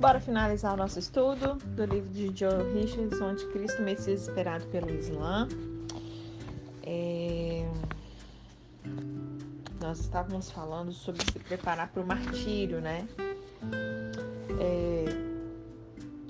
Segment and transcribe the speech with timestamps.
[0.00, 5.46] Bora finalizar o nosso estudo do livro de Joe Richardson, Anticristo, Messias Esperado pelo Islã.
[6.82, 7.70] É...
[9.78, 13.06] Nós estávamos falando sobre se preparar para o martírio, né?
[14.58, 15.04] É...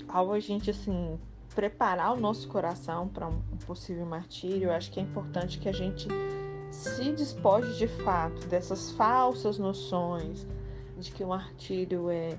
[0.09, 1.17] Ao a gente, assim,
[1.55, 5.73] preparar o nosso coração para um possível martírio, eu acho que é importante que a
[5.73, 6.09] gente
[6.71, 10.45] se despoje de fato dessas falsas noções
[10.97, 12.37] de que o martírio é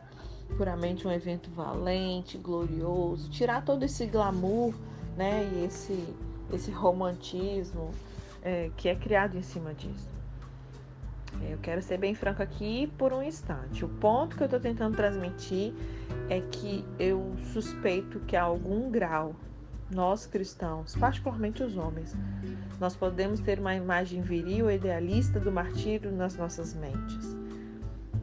[0.53, 4.75] puramente um evento valente, glorioso, tirar todo esse glamour,
[5.17, 6.15] né, e esse
[6.53, 7.91] esse romantismo
[8.43, 10.09] é, que é criado em cima disso.
[11.43, 13.85] É, eu quero ser bem franco aqui por um instante.
[13.85, 15.73] O ponto que eu estou tentando transmitir
[16.29, 19.35] é que eu suspeito que a algum grau
[19.91, 22.15] nós cristãos, particularmente os homens,
[22.81, 27.37] nós podemos ter uma imagem viril e idealista do martírio nas nossas mentes.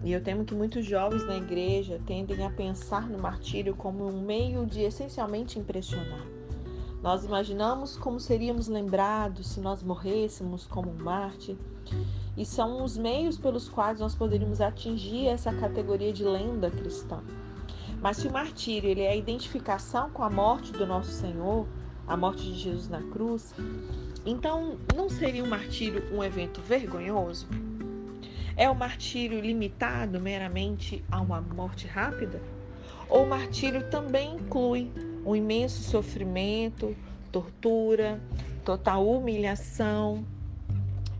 [0.04, 4.22] E eu temo que muitos jovens na igreja tendem a pensar no martírio como um
[4.22, 6.26] meio de essencialmente impressionar.
[7.02, 11.58] Nós imaginamos como seríamos lembrados se nós morrêssemos como um mártir,
[12.38, 17.22] e são os meios pelos quais nós poderíamos atingir essa categoria de lenda cristã.
[18.02, 21.68] Mas se o martírio ele é a identificação com a morte do nosso Senhor,
[22.08, 23.54] a morte de Jesus na cruz,
[24.26, 27.48] então não seria o martírio um evento vergonhoso?
[28.60, 32.42] É o martírio limitado meramente a uma morte rápida?
[33.08, 34.92] Ou o martírio também inclui
[35.26, 36.94] um imenso sofrimento,
[37.32, 38.22] tortura,
[38.66, 40.26] total humilhação?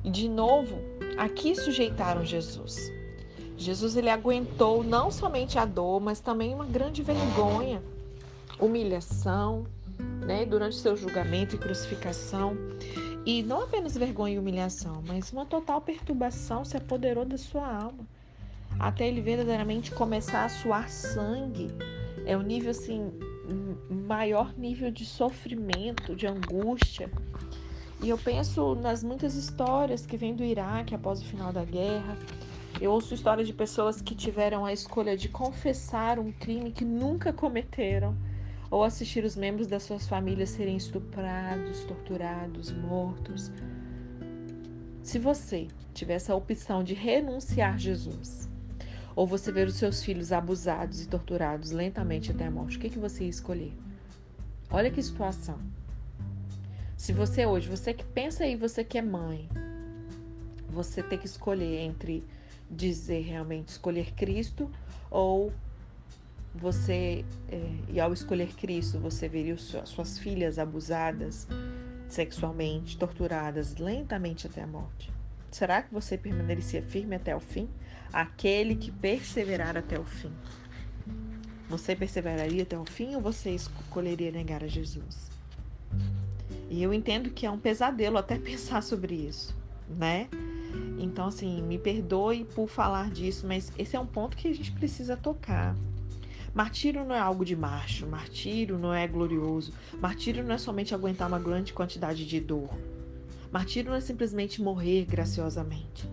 [0.04, 0.82] E de novo,
[1.18, 2.92] aqui sujeitaram Jesus.
[3.56, 7.82] Jesus ele aguentou não somente a dor, mas também uma grande vergonha,
[8.60, 9.66] humilhação,
[10.26, 12.58] né, durante seu julgamento e crucificação.
[13.32, 18.08] E não apenas vergonha e humilhação, mas uma total perturbação se apoderou da sua alma.
[18.80, 21.68] Até ele verdadeiramente começar a suar sangue.
[22.26, 23.12] É o um nível assim,
[24.08, 27.08] maior nível de sofrimento, de angústia.
[28.02, 32.18] E eu penso nas muitas histórias que vêm do Iraque após o final da guerra.
[32.82, 37.32] Eu ouço histórias de pessoas que tiveram a escolha de confessar um crime que nunca
[37.32, 38.18] cometeram
[38.72, 43.52] ou assistir os membros das suas famílias serem estuprados, torturados, mortos.
[45.02, 48.50] Se você tiver essa opção de renunciar a Jesus,
[49.16, 52.90] ou você ver os seus filhos abusados e torturados lentamente até a morte, o que,
[52.90, 53.74] que você ia escolher?
[54.70, 55.60] Olha que situação.
[56.96, 59.50] Se você hoje, você que pensa aí, você que é mãe,
[60.70, 62.24] você tem que escolher entre
[62.70, 64.70] dizer realmente escolher Cristo
[65.10, 65.52] ou
[66.54, 71.48] você, é, e ao escolher Cristo, você veria suas filhas abusadas
[72.08, 75.12] sexualmente, torturadas lentamente até a morte?
[75.52, 77.70] Será que você permaneceria firme até o fim?
[78.12, 80.32] Aquele que perseverar até o fim.
[81.70, 85.30] Você perseveraria até o fim ou você escolheria negar a Jesus?
[86.70, 89.56] E eu entendo que é um pesadelo até pensar sobre isso,
[89.88, 90.28] né?
[91.00, 94.72] Então, assim, me perdoe por falar disso, mas esse é um ponto que a gente
[94.72, 95.76] precisa tocar.
[96.60, 99.72] Martírio não é algo de macho, martírio não é glorioso,
[100.02, 102.70] martírio não é somente aguentar uma grande quantidade de dor.
[103.50, 106.06] Martírio não é simplesmente morrer graciosamente.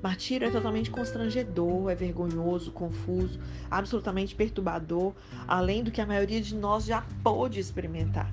[0.00, 5.12] Martírio é totalmente constrangedor, é vergonhoso, confuso, absolutamente perturbador,
[5.48, 8.32] além do que a maioria de nós já pôde experimentar.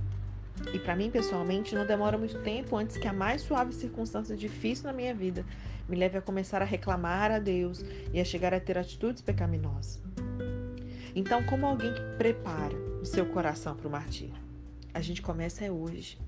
[0.71, 4.85] E para mim, pessoalmente, não demora muito tempo antes que a mais suave circunstância difícil
[4.85, 5.43] na minha vida
[5.89, 9.99] me leve a começar a reclamar a Deus e a chegar a ter atitudes pecaminosas.
[11.17, 14.35] Então, como alguém que prepara o seu coração para o martírio?
[14.93, 16.19] A gente começa é hoje.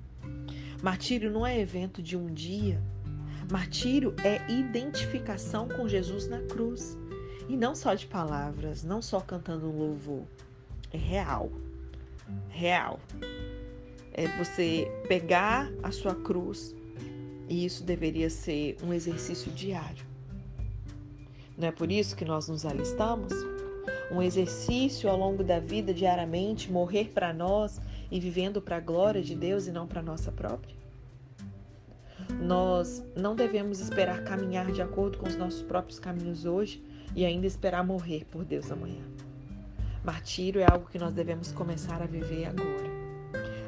[0.81, 2.81] Martírio não é evento de um dia.
[3.51, 6.97] Martírio é identificação com Jesus na cruz.
[7.47, 10.23] E não só de palavras, não só cantando um louvor.
[10.91, 11.51] É real.
[12.47, 12.99] Real
[14.11, 16.75] é você pegar a sua cruz
[17.47, 20.03] e isso deveria ser um exercício diário.
[21.55, 23.58] Não é por isso que nós nos alistamos?
[24.11, 27.79] Um exercício ao longo da vida, diariamente, morrer para nós
[28.11, 30.75] e vivendo para a glória de Deus e não para nossa própria?
[32.41, 36.83] Nós não devemos esperar caminhar de acordo com os nossos próprios caminhos hoje
[37.15, 39.03] e ainda esperar morrer por Deus amanhã.
[40.03, 42.89] Martírio é algo que nós devemos começar a viver agora.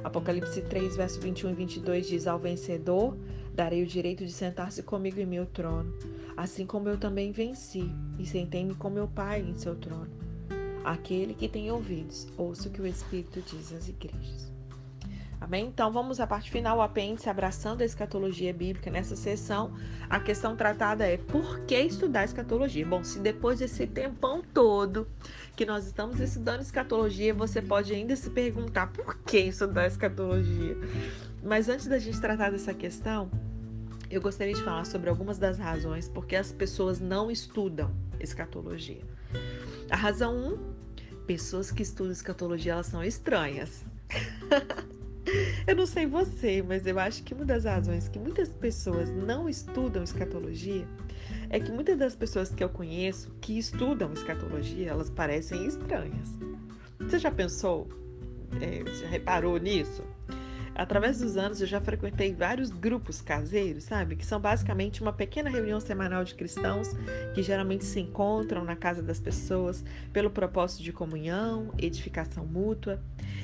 [0.03, 3.17] Apocalipse 3, verso 21 e 22 diz: Ao vencedor
[3.53, 5.93] darei o direito de sentar-se comigo em meu trono,
[6.35, 10.30] assim como eu também venci e sentei-me com meu Pai em seu trono.
[10.83, 14.51] Aquele que tem ouvidos, ouça o que o Espírito diz às igrejas.
[15.41, 15.65] Amém?
[15.65, 18.91] Então vamos à parte final, o apêndice abraçando a escatologia bíblica.
[18.91, 19.73] Nessa sessão,
[20.07, 22.85] a questão tratada é por que estudar escatologia?
[22.85, 25.07] Bom, se depois desse tempão todo
[25.55, 30.77] que nós estamos estudando escatologia, você pode ainda se perguntar por que estudar escatologia.
[31.43, 33.31] Mas antes da gente tratar dessa questão,
[34.11, 39.01] eu gostaria de falar sobre algumas das razões porque as pessoas não estudam escatologia.
[39.91, 40.73] A razão 1, um,
[41.27, 43.83] pessoas que estudam escatologia, elas são estranhas.
[45.67, 49.49] eu não sei você, mas eu acho que uma das razões que muitas pessoas não
[49.49, 50.87] estudam escatologia
[51.49, 56.29] é que muitas das pessoas que eu conheço que estudam escatologia, elas parecem estranhas.
[56.97, 57.89] Você já pensou?
[58.61, 60.03] É, já reparou nisso?
[60.81, 64.15] Através dos anos eu já frequentei vários grupos caseiros, sabe?
[64.15, 66.89] Que são basicamente uma pequena reunião semanal de cristãos
[67.35, 72.99] que geralmente se encontram na casa das pessoas pelo propósito de comunhão, edificação mútua.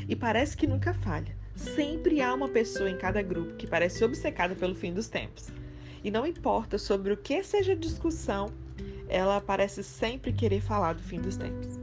[0.09, 1.37] E parece que nunca falha.
[1.55, 5.49] Sempre há uma pessoa em cada grupo que parece obcecada pelo fim dos tempos.
[6.03, 8.51] E não importa sobre o que seja a discussão,
[9.07, 11.79] ela parece sempre querer falar do fim dos tempos.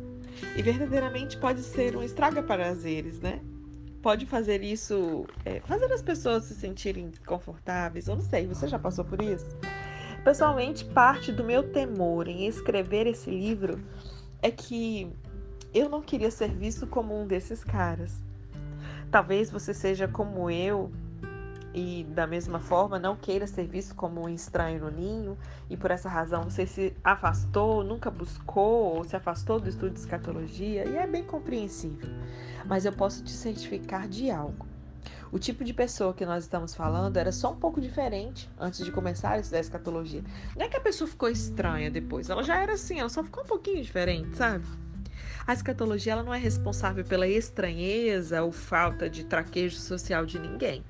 [0.57, 3.41] E verdadeiramente pode ser um estraga prazeres, né?
[4.05, 8.07] Pode fazer isso, é, fazer as pessoas se sentirem confortáveis.
[8.07, 9.47] Eu não sei, você já passou por isso?
[10.23, 13.83] Pessoalmente, parte do meu temor em escrever esse livro
[14.43, 15.11] é que
[15.73, 18.13] eu não queria ser visto como um desses caras.
[19.11, 20.93] Talvez você seja como eu
[21.75, 25.37] e da mesma forma não queira ser visto como um estranho no ninho
[25.69, 29.99] e por essa razão você se afastou, nunca buscou ou se afastou do estudo de
[29.99, 32.09] escatologia e é bem compreensível.
[32.65, 34.67] Mas eu posso te certificar de algo.
[35.33, 38.93] O tipo de pessoa que nós estamos falando era só um pouco diferente antes de
[38.93, 40.23] começar a estudar escatologia.
[40.57, 43.43] Não é que a pessoa ficou estranha depois, ela já era assim, ela só ficou
[43.43, 44.65] um pouquinho diferente, sabe?
[45.45, 50.85] A escatologia ela não é responsável pela estranheza ou falta de traquejo social de ninguém.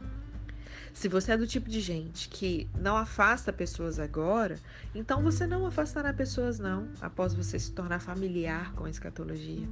[0.95, 4.59] Se você é do tipo de gente que não afasta pessoas agora,
[4.95, 9.69] então você não afastará pessoas não, após você se tornar familiar com a escatologia.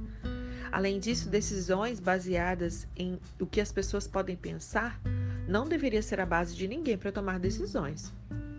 [0.69, 4.99] Além disso, decisões baseadas em o que as pessoas podem pensar
[5.47, 8.11] não deveria ser a base de ninguém para tomar decisões.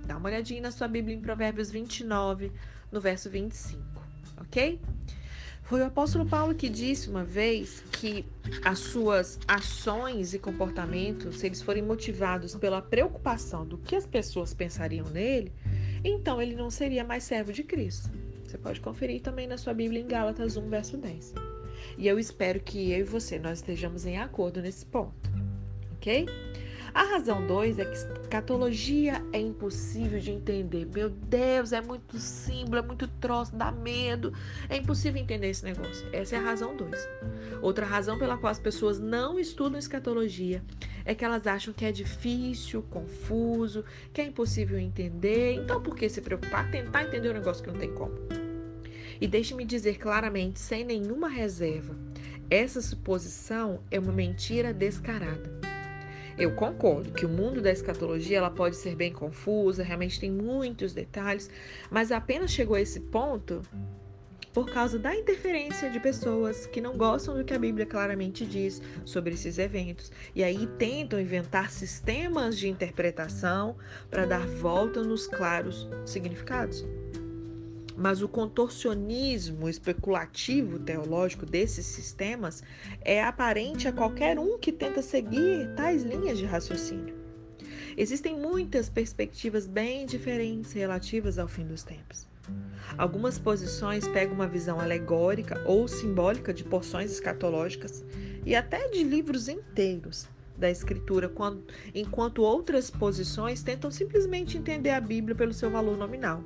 [0.06, 2.50] Dá uma olhadinha na sua Bíblia em Provérbios 29,
[2.90, 3.82] no verso 25,
[4.38, 4.80] ok?
[5.64, 8.26] Foi o apóstolo Paulo que disse uma vez que
[8.62, 14.52] as suas ações e comportamentos, se eles forem motivados pela preocupação do que as pessoas
[14.52, 15.50] pensariam nele,
[16.04, 18.10] então ele não seria mais servo de Cristo.
[18.44, 21.32] Você pode conferir também na sua Bíblia em Gálatas 1, verso 10.
[21.96, 25.30] E eu espero que eu e você nós estejamos em acordo nesse ponto,
[25.94, 26.26] ok?
[26.94, 30.86] A razão 2 é que escatologia é impossível de entender.
[30.94, 34.32] Meu Deus, é muito símbolo, é muito troço, dá medo.
[34.68, 36.06] É impossível entender esse negócio.
[36.12, 37.08] Essa é a razão 2.
[37.60, 40.62] Outra razão pela qual as pessoas não estudam escatologia
[41.04, 45.54] é que elas acham que é difícil, confuso, que é impossível entender.
[45.54, 46.70] Então, por que se preocupar?
[46.70, 48.14] Tentar entender um negócio que não tem como.
[49.20, 51.96] E deixe-me dizer claramente, sem nenhuma reserva,
[52.48, 55.73] essa suposição é uma mentira descarada.
[56.36, 60.92] Eu concordo que o mundo da escatologia ela pode ser bem confusa, realmente tem muitos
[60.92, 61.48] detalhes,
[61.90, 63.62] mas apenas chegou a esse ponto
[64.52, 68.80] por causa da interferência de pessoas que não gostam do que a Bíblia claramente diz
[69.04, 73.76] sobre esses eventos e aí tentam inventar sistemas de interpretação
[74.10, 76.84] para dar volta nos claros significados.
[77.96, 82.62] Mas o contorcionismo especulativo teológico desses sistemas
[83.00, 87.14] é aparente a qualquer um que tenta seguir tais linhas de raciocínio.
[87.96, 92.26] Existem muitas perspectivas bem diferentes relativas ao fim dos tempos.
[92.98, 98.04] Algumas posições pegam uma visão alegórica ou simbólica de porções escatológicas
[98.44, 101.32] e até de livros inteiros da Escritura,
[101.94, 106.42] enquanto outras posições tentam simplesmente entender a Bíblia pelo seu valor nominal.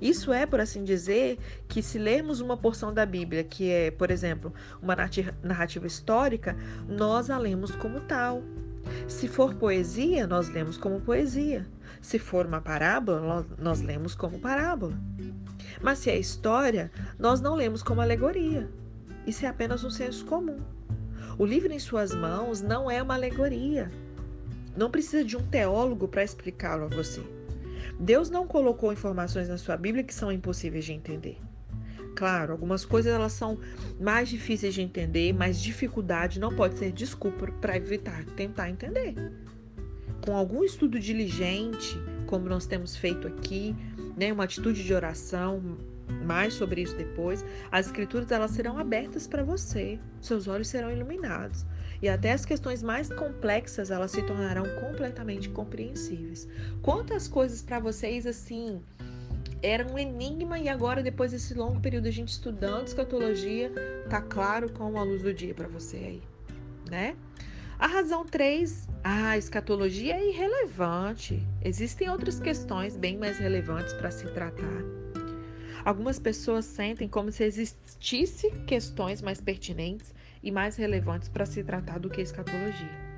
[0.00, 1.38] Isso é, por assim dizer,
[1.68, 4.94] que se lermos uma porção da Bíblia, que é, por exemplo, uma
[5.42, 6.56] narrativa histórica,
[6.88, 8.42] nós a lemos como tal.
[9.06, 11.66] Se for poesia, nós lemos como poesia.
[12.00, 14.96] Se for uma parábola, nós lemos como parábola.
[15.82, 18.70] Mas se é história, nós não lemos como alegoria.
[19.26, 20.58] Isso é apenas um senso comum.
[21.38, 23.90] O livro em suas mãos não é uma alegoria.
[24.76, 27.37] Não precisa de um teólogo para explicá-lo a você.
[27.98, 31.38] Deus não colocou informações na sua Bíblia que são impossíveis de entender.
[32.14, 33.58] Claro, algumas coisas elas são
[34.00, 39.14] mais difíceis de entender, mas dificuldade não pode ser desculpa para evitar tentar entender.
[40.24, 43.74] Com algum estudo diligente, como nós temos feito aqui,
[44.16, 45.62] né, uma atitude de oração,
[46.24, 51.64] mais sobre isso depois, as escrituras elas serão abertas para você, seus olhos serão iluminados
[52.00, 56.48] e até as questões mais complexas elas se tornarão completamente compreensíveis.
[56.82, 58.80] Quantas coisas para vocês assim
[59.62, 63.72] era um enigma e agora depois desse longo período a gente estudando escatologia,
[64.08, 66.22] tá claro como a luz do dia para você aí,
[66.88, 67.16] né?
[67.78, 71.46] A razão 3, a escatologia é irrelevante.
[71.64, 74.82] Existem outras questões bem mais relevantes para se tratar.
[75.84, 81.98] Algumas pessoas sentem como se existisse questões mais pertinentes e mais relevantes para se tratar
[81.98, 83.08] do que a escatologia.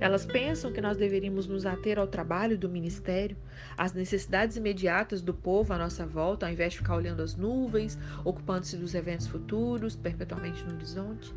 [0.00, 3.36] Elas pensam que nós deveríamos nos ater ao trabalho do ministério,
[3.76, 7.98] às necessidades imediatas do povo à nossa volta, ao invés de ficar olhando as nuvens,
[8.24, 11.34] ocupando-se dos eventos futuros, perpetuamente no horizonte.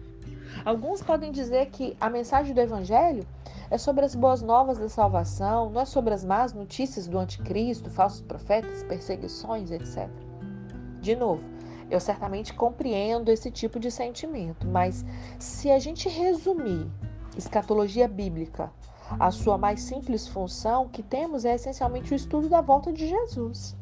[0.66, 3.26] Alguns podem dizer que a mensagem do Evangelho
[3.70, 7.90] é sobre as boas novas da salvação, não é sobre as más notícias do anticristo,
[7.90, 10.10] falsos profetas, perseguições, etc.
[11.00, 11.42] De novo,
[11.92, 15.06] eu certamente compreendo esse tipo de sentimento, mas
[15.38, 16.90] se a gente resumir
[17.38, 18.72] escatologia bíblica,
[19.20, 23.76] a sua mais simples função que temos é essencialmente o estudo da volta de Jesus.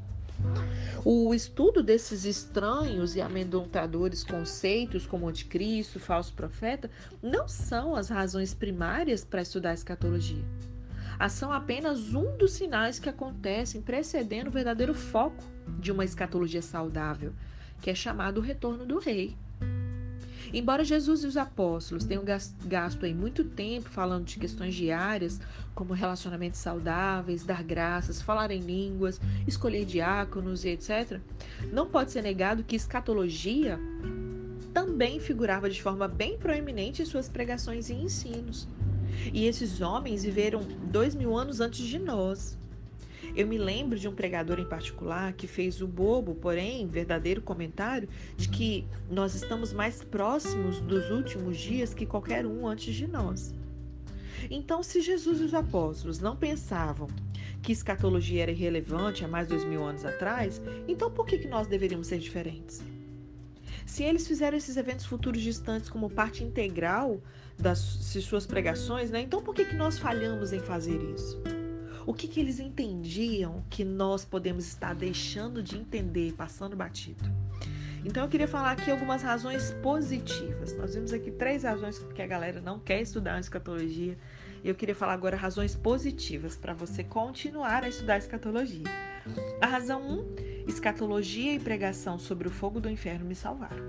[1.05, 6.89] O estudo desses estranhos e amedrontadores conceitos como anticristo, falso profeta,
[7.21, 10.43] não são as razões primárias para estudar a escatologia.
[11.19, 15.43] A são apenas um dos sinais que acontecem precedendo o verdadeiro foco
[15.79, 17.33] de uma escatologia saudável,
[17.81, 19.35] que é chamado o retorno do rei.
[20.51, 22.23] Embora Jesus e os apóstolos tenham
[22.65, 25.39] gasto aí muito tempo falando de questões diárias,
[25.75, 31.19] como relacionamentos saudáveis, dar graças, falar em línguas, escolher diáconos e etc.,
[31.71, 33.79] não pode ser negado que escatologia
[34.73, 38.67] também figurava de forma bem proeminente em suas pregações e ensinos.
[39.33, 42.58] E esses homens viveram dois mil anos antes de nós.
[43.35, 48.09] Eu me lembro de um pregador em particular que fez o bobo, porém verdadeiro comentário
[48.35, 53.53] de que nós estamos mais próximos dos últimos dias que qualquer um antes de nós.
[54.49, 57.07] Então, se Jesus e os apóstolos não pensavam
[57.61, 61.47] que escatologia era irrelevante há mais de dois mil anos atrás, então por que, que
[61.47, 62.81] nós deveríamos ser diferentes?
[63.85, 67.21] Se eles fizeram esses eventos futuros distantes como parte integral
[67.57, 71.41] das suas pregações, né, então por que, que nós falhamos em fazer isso?
[72.05, 77.23] O que, que eles entendiam que nós podemos estar deixando de entender, passando batido?
[78.05, 80.75] Então eu queria falar aqui algumas razões positivas.
[80.75, 84.17] Nós vimos aqui três razões porque a galera não quer estudar a escatologia.
[84.63, 88.83] Eu queria falar agora razões positivas para você continuar a estudar a escatologia.
[89.61, 90.35] A razão 1, um,
[90.67, 93.83] escatologia e pregação sobre o fogo do inferno me salvaram.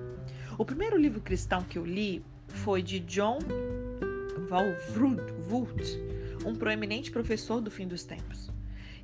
[0.58, 3.38] O primeiro livro cristão que eu li foi de John
[4.48, 5.98] Walvoord,
[6.44, 8.50] um proeminente professor do fim dos tempos.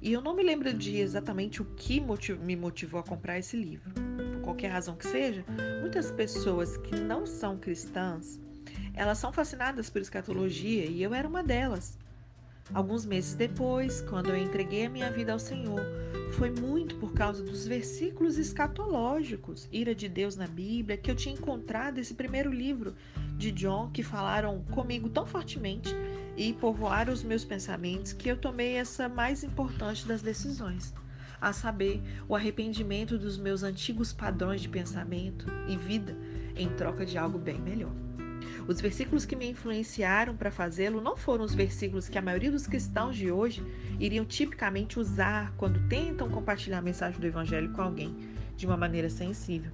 [0.00, 3.56] E eu não me lembro de exatamente o que motiv me motivou a comprar esse
[3.56, 3.90] livro.
[4.32, 5.44] Por qualquer razão que seja,
[5.80, 8.38] muitas pessoas que não são cristãs,
[8.94, 11.98] elas são fascinadas por escatologia e eu era uma delas.
[12.74, 15.80] Alguns meses depois, quando eu entreguei a minha vida ao Senhor,
[16.32, 21.34] foi muito por causa dos versículos escatológicos, ira de Deus na Bíblia, que eu tinha
[21.34, 22.94] encontrado esse primeiro livro
[23.36, 25.94] de John que falaram comigo tão fortemente
[26.36, 30.94] e povoaram os meus pensamentos que eu tomei essa mais importante das decisões,
[31.40, 36.16] a saber, o arrependimento dos meus antigos padrões de pensamento e vida
[36.56, 37.92] em troca de algo bem melhor.
[38.68, 42.66] Os versículos que me influenciaram para fazê-lo não foram os versículos que a maioria dos
[42.66, 43.62] cristãos de hoje
[44.00, 48.14] iriam tipicamente usar quando tentam compartilhar a mensagem do Evangelho com alguém
[48.56, 49.70] de uma maneira sensível.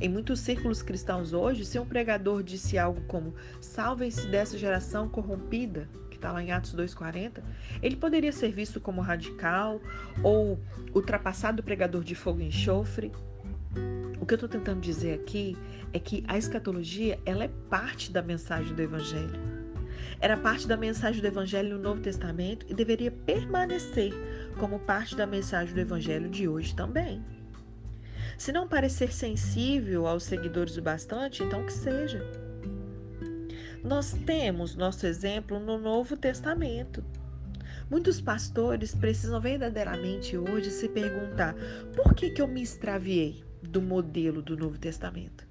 [0.00, 5.88] Em muitos círculos cristãos hoje, se um pregador disse algo como salvem-se dessa geração corrompida,
[6.10, 7.42] que está lá em Atos 2,40,
[7.82, 9.80] ele poderia ser visto como radical
[10.22, 10.58] ou
[10.94, 13.12] ultrapassado pregador de fogo e enxofre.
[14.20, 15.56] O que eu estou tentando dizer aqui
[15.92, 19.38] é que a escatologia ela é parte da mensagem do Evangelho.
[20.20, 24.12] Era parte da mensagem do Evangelho no Novo Testamento e deveria permanecer
[24.58, 27.22] como parte da mensagem do Evangelho de hoje também.
[28.36, 32.24] Se não parecer sensível aos seguidores o bastante, então que seja.
[33.82, 37.04] Nós temos nosso exemplo no Novo Testamento.
[37.90, 41.54] Muitos pastores precisam verdadeiramente hoje se perguntar:
[41.94, 45.46] por que, que eu me extraviei do modelo do Novo Testamento?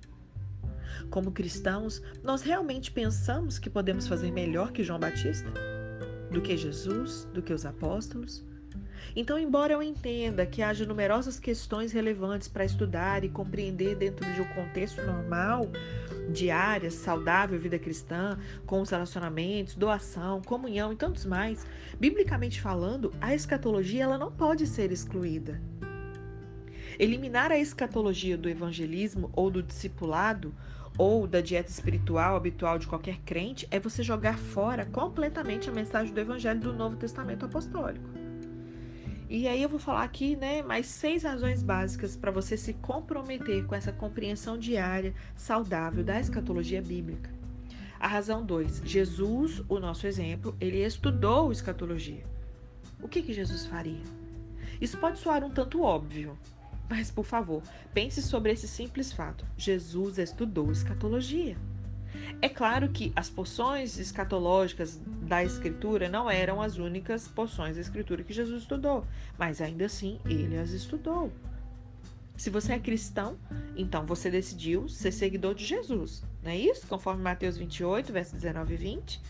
[1.10, 5.52] Como cristãos, nós realmente pensamos que podemos fazer melhor que João Batista?
[6.32, 7.28] Do que Jesus?
[7.34, 8.44] Do que os apóstolos?
[9.16, 14.42] Então, embora eu entenda que haja numerosas questões relevantes para estudar e compreender dentro de
[14.42, 15.70] um contexto normal,
[16.32, 21.66] de áreas, saudável, vida cristã, com os relacionamentos, doação, comunhão e tantos mais,
[22.00, 25.62] biblicamente falando, a escatologia ela não pode ser excluída.
[27.00, 30.54] Eliminar a escatologia do evangelismo ou do discipulado
[30.98, 36.14] ou da dieta espiritual habitual de qualquer crente é você jogar fora completamente a mensagem
[36.14, 38.23] do evangelho do Novo Testamento apostólico.
[39.34, 43.66] E aí eu vou falar aqui, né, mais seis razões básicas para você se comprometer
[43.66, 47.32] com essa compreensão diária, saudável da escatologia bíblica.
[48.00, 48.84] A razão 2.
[48.86, 52.24] Jesus, o nosso exemplo, ele estudou escatologia.
[53.02, 54.04] O que, que Jesus faria?
[54.80, 56.38] Isso pode soar um tanto óbvio,
[56.88, 61.58] mas, por favor, pense sobre esse simples fato: Jesus estudou escatologia.
[62.42, 68.24] É claro que as porções escatológicas da Escritura não eram as únicas porções da Escritura
[68.24, 69.06] que Jesus estudou,
[69.38, 71.32] mas ainda assim ele as estudou.
[72.36, 73.38] Se você é cristão,
[73.76, 76.88] então você decidiu ser seguidor de Jesus, não é isso?
[76.88, 79.22] Conforme Mateus 28, versos 19 e 20.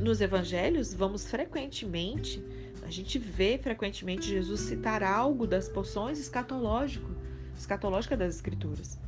[0.00, 2.42] Nos evangelhos, vamos frequentemente
[2.84, 7.10] a gente vê frequentemente Jesus citar algo das porções escatológico,
[7.56, 8.98] escatológica das Escrituras.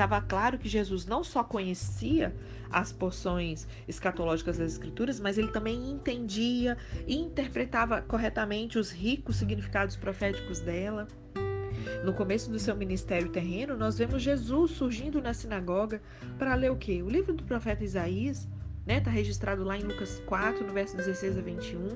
[0.00, 2.34] Estava claro que Jesus não só conhecia
[2.70, 9.96] as porções escatológicas das Escrituras, mas ele também entendia e interpretava corretamente os ricos significados
[9.96, 11.06] proféticos dela.
[12.02, 16.00] No começo do seu ministério terreno, nós vemos Jesus surgindo na sinagoga
[16.38, 17.02] para ler o quê?
[17.02, 18.48] O livro do profeta Isaías,
[18.86, 18.96] né?
[18.96, 21.88] Está registrado lá em Lucas 4, no verso 16 a 21.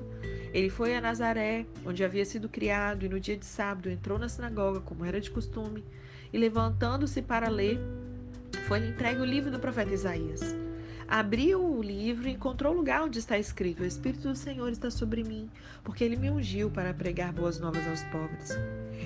[0.53, 4.29] Ele foi a Nazaré, onde havia sido criado, e no dia de sábado entrou na
[4.29, 5.83] sinagoga, como era de costume,
[6.31, 7.79] e levantando-se para ler,
[8.67, 10.55] foi-lhe entregue o livro do profeta Isaías.
[11.07, 14.89] Abriu o livro e encontrou o lugar onde está escrito: O Espírito do Senhor está
[14.89, 15.49] sobre mim,
[15.83, 18.49] porque ele me ungiu para pregar boas novas aos pobres.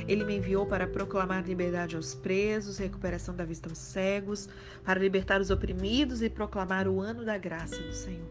[0.07, 4.47] Ele me enviou para proclamar liberdade aos presos, recuperação da vista aos cegos,
[4.83, 8.27] para libertar os oprimidos e proclamar o ano da graça do Senhor.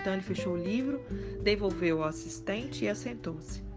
[0.00, 1.00] Então ele fechou o livro,
[1.42, 3.69] devolveu ao assistente e assentou-se.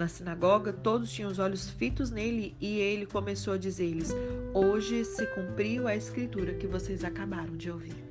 [0.00, 4.08] Na sinagoga, todos tinham os olhos fitos nele e ele começou a dizer-lhes:
[4.54, 8.02] Hoje se cumpriu a escritura que vocês acabaram de ouvir.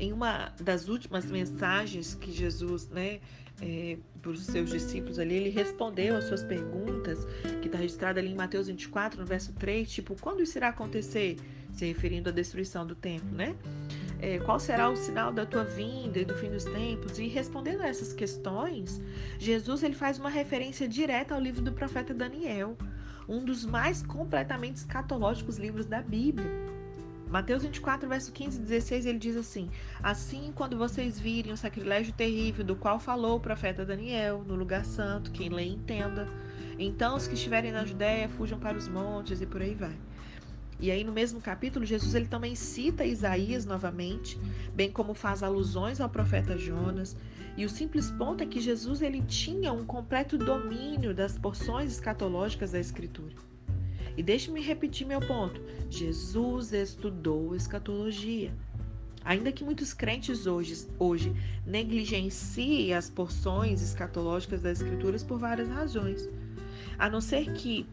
[0.00, 3.20] Em uma das últimas mensagens que Jesus, né,
[3.60, 7.26] é, para os seus discípulos ali, ele respondeu às suas perguntas,
[7.60, 11.36] que está registrada ali em Mateus 24, no verso 3, tipo, quando isso irá acontecer?
[11.70, 13.54] Se referindo à destruição do templo, né?
[14.20, 17.18] É, qual será o sinal da tua vinda e do fim dos tempos?
[17.18, 19.00] E respondendo a essas questões,
[19.38, 22.76] Jesus ele faz uma referência direta ao livro do profeta Daniel,
[23.28, 26.50] um dos mais completamente escatológicos livros da Bíblia.
[27.30, 29.68] Mateus 24, verso 15 e 16, ele diz assim:
[30.02, 34.84] Assim, quando vocês virem o sacrilégio terrível do qual falou o profeta Daniel, no lugar
[34.84, 36.26] santo, quem lê entenda.
[36.78, 39.96] Então, os que estiverem na Judéia fujam para os montes e por aí vai.
[40.80, 44.38] E aí, no mesmo capítulo, Jesus ele também cita Isaías novamente,
[44.74, 47.16] bem como faz alusões ao profeta Jonas.
[47.56, 52.70] E o simples ponto é que Jesus ele tinha um completo domínio das porções escatológicas
[52.70, 53.34] da Escritura.
[54.16, 55.60] E deixe-me repetir meu ponto:
[55.90, 58.52] Jesus estudou escatologia.
[59.24, 61.34] Ainda que muitos crentes hoje, hoje
[61.66, 66.28] negligenciem as porções escatológicas das Escrituras por várias razões,
[66.96, 67.84] a não ser que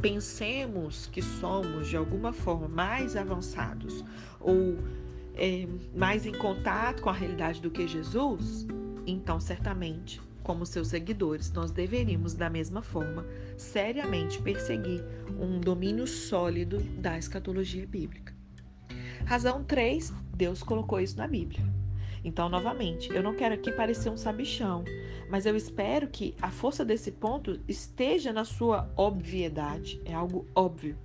[0.00, 4.04] pensemos que somos de alguma forma mais avançados
[4.40, 4.78] ou
[5.34, 8.66] é, mais em contato com a realidade do que Jesus,
[9.06, 15.04] então certamente como seus seguidores, nós deveríamos, da mesma forma, seriamente perseguir
[15.38, 18.34] um domínio sólido da escatologia bíblica.
[19.26, 21.77] Razão 3, Deus colocou isso na Bíblia.
[22.24, 24.84] Então, novamente, eu não quero aqui parecer um sabichão,
[25.30, 30.96] mas eu espero que a força desse ponto esteja na sua obviedade, é algo óbvio.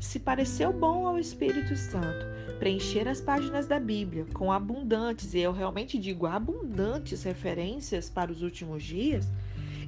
[0.00, 2.26] Se pareceu bom ao Espírito Santo
[2.58, 8.42] preencher as páginas da Bíblia com abundantes, e eu realmente digo abundantes referências para os
[8.42, 9.26] últimos dias,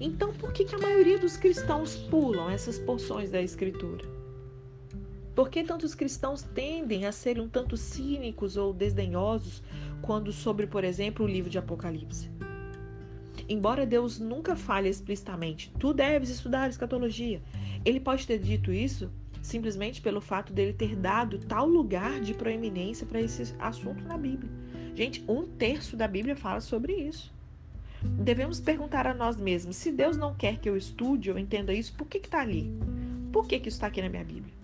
[0.01, 4.05] então por que, que a maioria dos cristãos pulam essas porções da Escritura?
[5.35, 9.62] Por que tantos cristãos tendem a ser um tanto cínicos ou desdenhosos
[10.03, 12.31] quando sobre, por exemplo, o livro de Apocalipse?
[13.49, 17.41] Embora Deus nunca fale explicitamente, tu deves estudar escatologia,
[17.85, 19.11] ele pode ter dito isso
[19.43, 24.51] simplesmente pelo fato dele ter dado tal lugar de proeminência para esse assunto na Bíblia.
[24.95, 27.33] Gente, um terço da Bíblia fala sobre isso.
[28.03, 31.95] Devemos perguntar a nós mesmos: se Deus não quer que eu estude ou entenda isso,
[31.95, 32.73] por que está ali?
[33.33, 34.55] Por que, que isso está aqui na minha Bíblia?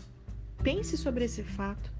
[0.62, 1.90] Pense sobre esse fato.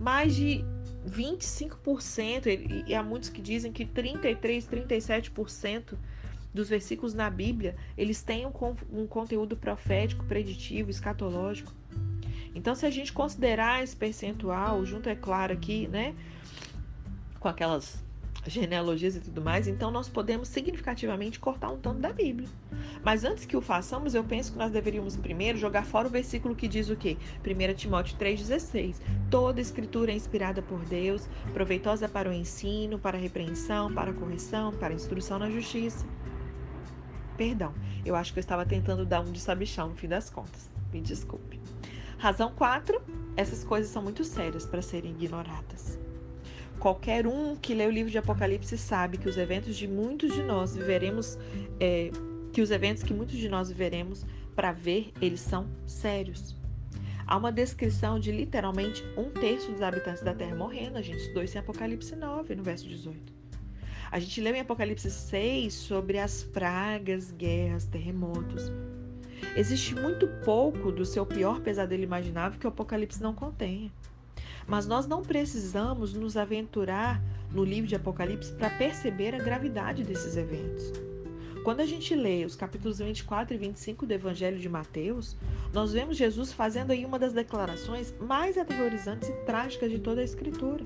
[0.00, 0.64] Mais de
[1.06, 5.94] 25%, e há muitos que dizem que 33, 37%
[6.52, 8.52] dos versículos na Bíblia, eles têm um,
[8.92, 11.72] um conteúdo profético, preditivo, escatológico.
[12.54, 16.14] Então, se a gente considerar esse percentual, junto, é claro, aqui, né,
[17.40, 18.02] com aquelas
[18.46, 22.48] genealogias e tudo mais, então nós podemos significativamente cortar um tanto da Bíblia.
[23.02, 26.54] Mas antes que o façamos, eu penso que nós deveríamos primeiro jogar fora o versículo
[26.54, 27.16] que diz o quê?
[27.44, 28.96] 1 Timóteo 3,16.
[29.30, 34.14] Toda escritura é inspirada por Deus, proveitosa para o ensino, para a repreensão, para a
[34.14, 36.06] correção, para a instrução na justiça.
[37.36, 40.70] Perdão, eu acho que eu estava tentando dar um de sabichão no fim das contas.
[40.92, 41.60] Me desculpe.
[42.18, 43.02] Razão 4.
[43.36, 45.98] Essas coisas são muito sérias para serem ignoradas.
[46.84, 50.42] Qualquer um que lê o livro de Apocalipse sabe que os eventos de muitos de
[50.42, 51.38] nós viveremos,
[51.80, 52.10] é,
[52.52, 56.54] que os eventos que muitos de nós viveremos para ver, eles são sérios.
[57.26, 60.98] Há uma descrição de literalmente um terço dos habitantes da Terra morrendo.
[60.98, 63.32] A gente estudou isso em Apocalipse 9, no verso 18.
[64.12, 68.70] A gente leu em Apocalipse 6 sobre as pragas, guerras, terremotos.
[69.56, 73.90] Existe muito pouco do seu pior pesadelo imaginável que o Apocalipse não contenha.
[74.66, 80.36] Mas nós não precisamos nos aventurar no livro de Apocalipse para perceber a gravidade desses
[80.36, 80.92] eventos.
[81.62, 85.36] Quando a gente lê os capítulos 24 e 25 do Evangelho de Mateus,
[85.72, 90.24] nós vemos Jesus fazendo aí uma das declarações mais aterrorizantes e trágicas de toda a
[90.24, 90.84] Escritura.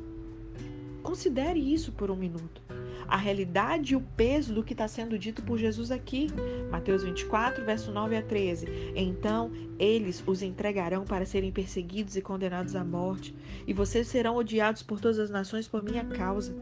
[1.02, 2.67] Considere isso por um minuto
[3.06, 6.28] a realidade e o peso do que está sendo dito por Jesus aqui.
[6.70, 8.92] Mateus 24, verso 9 a 13.
[8.94, 13.34] Então eles os entregarão para serem perseguidos e condenados à morte,
[13.66, 16.54] e vocês serão odiados por todas as nações por minha causa.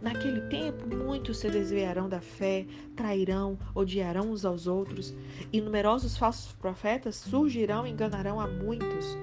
[0.00, 5.14] Naquele tempo, muitos se desviarão da fé, trairão, odiarão uns aos outros,
[5.52, 9.16] e numerosos falsos profetas surgirão e enganarão a muitos.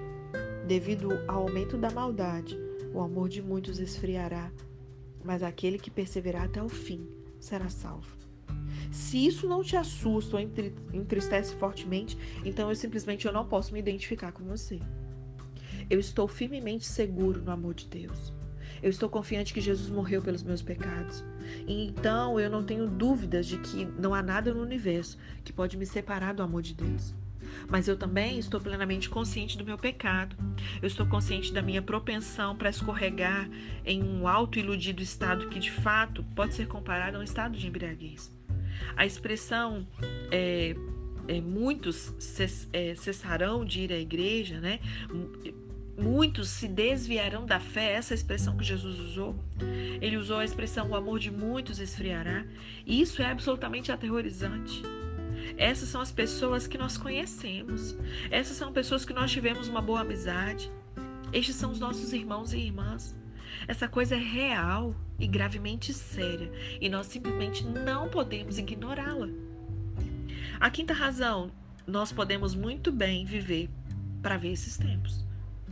[0.66, 2.58] Devido ao aumento da maldade,
[2.94, 4.50] o amor de muitos esfriará
[5.24, 7.08] mas aquele que perseverar até o fim
[7.40, 8.18] será salvo.
[8.92, 10.42] Se isso não te assusta ou
[10.94, 14.80] entristece fortemente, então eu simplesmente eu não posso me identificar com você.
[15.90, 18.34] Eu estou firmemente seguro no amor de Deus.
[18.82, 21.24] Eu estou confiante que Jesus morreu pelos meus pecados.
[21.68, 25.86] Então eu não tenho dúvidas de que não há nada no universo que pode me
[25.86, 27.14] separar do amor de Deus
[27.68, 30.36] mas eu também estou plenamente consciente do meu pecado.
[30.82, 33.50] Eu estou consciente da minha propensão para escorregar
[33.86, 38.32] em um auto-iludido estado que, de fato, pode ser comparado a um estado de embriaguez.
[38.96, 39.86] A expressão
[40.32, 40.76] é,
[41.28, 42.14] é, muitos
[42.74, 44.80] é, cessarão de ir à igreja, né?
[45.98, 49.36] Muitos se desviarão da fé, essa expressão que Jesus usou.
[50.02, 52.46] Ele usou a expressão o amor de muitos esfriará.
[52.88, 54.82] Isso é absolutamente aterrorizante.
[55.58, 57.98] Essas são as pessoas que nós conhecemos.
[58.32, 60.72] Essas são pessoas que nós tivemos uma boa amizade.
[61.32, 63.16] Estes são os nossos irmãos e irmãs.
[63.68, 69.28] Essa coisa é real e gravemente séria e nós simplesmente não podemos ignorá-la.
[70.60, 71.52] A quinta razão,
[71.86, 73.70] nós podemos muito bem viver
[74.22, 75.26] para ver esses tempos,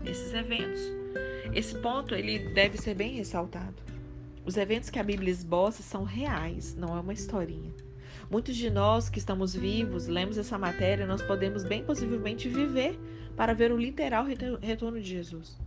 [0.06, 0.82] esses eventos.
[1.54, 3.76] Esse ponto ele deve ser bem ressaltado.
[4.46, 7.74] Os eventos que a Bíblia esboça são reais, não é uma historinha.
[8.30, 13.00] Muitos de nós que estamos vivos, lemos essa matéria, nós podemos bem possivelmente viver
[13.38, 15.58] para ver o literal retorno de Jesus.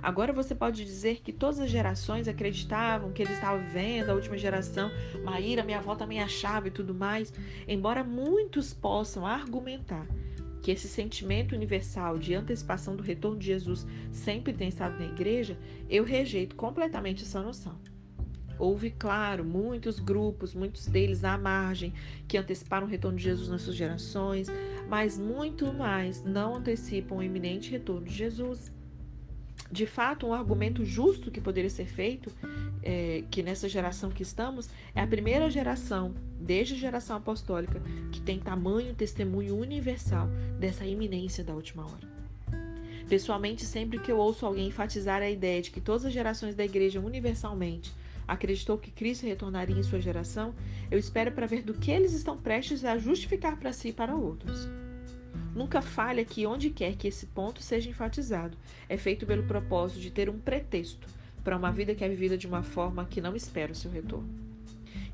[0.00, 4.38] Agora você pode dizer que todas as gerações acreditavam que ele estava vivendo, a última
[4.38, 4.92] geração,
[5.24, 7.32] Maíra, minha avó também achava e tudo mais.
[7.66, 10.06] Embora muitos possam argumentar
[10.62, 15.58] que esse sentimento universal de antecipação do retorno de Jesus sempre tem estado na igreja,
[15.90, 17.76] eu rejeito completamente essa noção.
[18.58, 21.92] Houve, claro, muitos grupos, muitos deles à margem,
[22.26, 24.48] que anteciparam o retorno de Jesus nas suas gerações,
[24.88, 28.72] mas muito mais não antecipam o iminente retorno de Jesus.
[29.70, 32.30] De fato, um argumento justo que poderia ser feito,
[32.82, 38.20] é, que nessa geração que estamos, é a primeira geração, desde a geração apostólica, que
[38.20, 42.16] tem tamanho testemunho universal dessa iminência da última hora.
[43.08, 46.64] Pessoalmente, sempre que eu ouço alguém enfatizar a ideia de que todas as gerações da
[46.64, 47.92] igreja universalmente
[48.26, 50.54] acreditou que Cristo retornaria em sua geração,
[50.90, 54.14] eu espero para ver do que eles estão prestes a justificar para si e para
[54.14, 54.68] outros.
[55.54, 58.58] Nunca falha que, onde quer que esse ponto seja enfatizado,
[58.88, 61.06] é feito pelo propósito de ter um pretexto
[61.42, 64.28] para uma vida que é vivida de uma forma que não espera o seu retorno.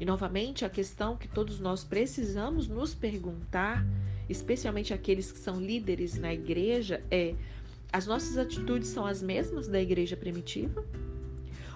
[0.00, 3.86] E novamente, a questão que todos nós precisamos nos perguntar,
[4.28, 7.36] especialmente aqueles que são líderes na igreja, é:
[7.92, 10.84] as nossas atitudes são as mesmas da igreja primitiva?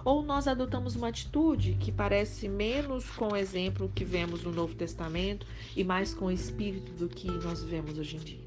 [0.07, 4.73] Ou nós adotamos uma atitude que parece menos com o exemplo que vemos no Novo
[4.73, 8.45] Testamento e mais com o espírito do que nós vemos hoje em dia.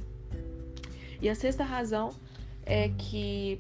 [1.22, 2.12] E a sexta razão
[2.66, 3.58] é que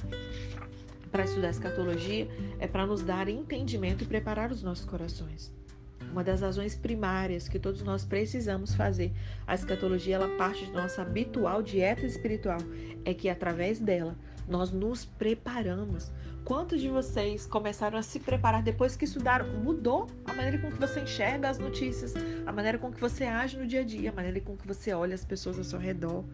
[1.11, 2.25] para estudar escatologia
[2.57, 5.51] é para nos dar entendimento e preparar os nossos corações.
[6.09, 9.11] Uma das razões primárias que todos nós precisamos fazer
[9.45, 12.59] a escatologia, ela parte de nossa habitual dieta espiritual,
[13.03, 14.17] é que através dela
[14.49, 16.11] Nós nos preparamos.
[16.43, 19.47] Quantos de vocês começaram a se preparar depois que estudaram?
[19.59, 22.15] Mudou a maneira com que você enxerga as notícias,
[22.47, 24.91] a maneira com que você age no dia a dia, a maneira com que você
[24.91, 26.25] olha as pessoas ao seu redor.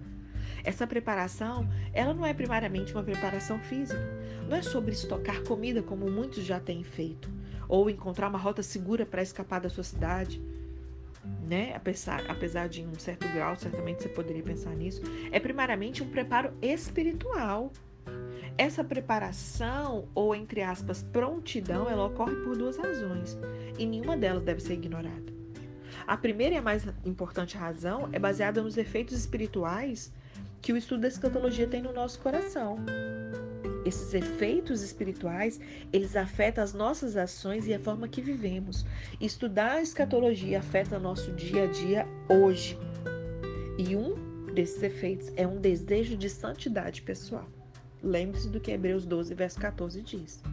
[0.63, 3.99] Essa preparação, ela não é primariamente uma preparação física.
[4.47, 7.29] Não é sobre estocar comida como muitos já têm feito,
[7.67, 10.41] ou encontrar uma rota segura para escapar da sua cidade
[11.45, 11.73] né?
[11.75, 15.01] Apesar, apesar de em um certo grau, certamente você poderia pensar nisso,
[15.31, 17.71] é primariamente um preparo espiritual.
[18.57, 23.37] Essa preparação, ou entre aspas, prontidão, ela ocorre por duas razões,
[23.77, 25.33] e nenhuma delas deve ser ignorada.
[26.07, 30.13] A primeira e a mais importante razão é baseada nos efeitos espirituais
[30.61, 32.77] que o estudo da escatologia tem no nosso coração.
[33.85, 35.59] Esses efeitos espirituais,
[35.91, 38.85] eles afetam as nossas ações e a forma que vivemos.
[39.19, 42.79] Estudar a escatologia afeta nosso dia a dia hoje.
[43.77, 47.47] E um desses efeitos é um desejo de santidade pessoal.
[48.05, 50.43] Lembre-se do que Hebreus 12, verso 14 diz.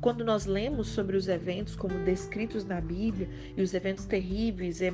[0.00, 4.90] Quando nós lemos sobre os eventos como descritos na Bíblia e os eventos terríveis e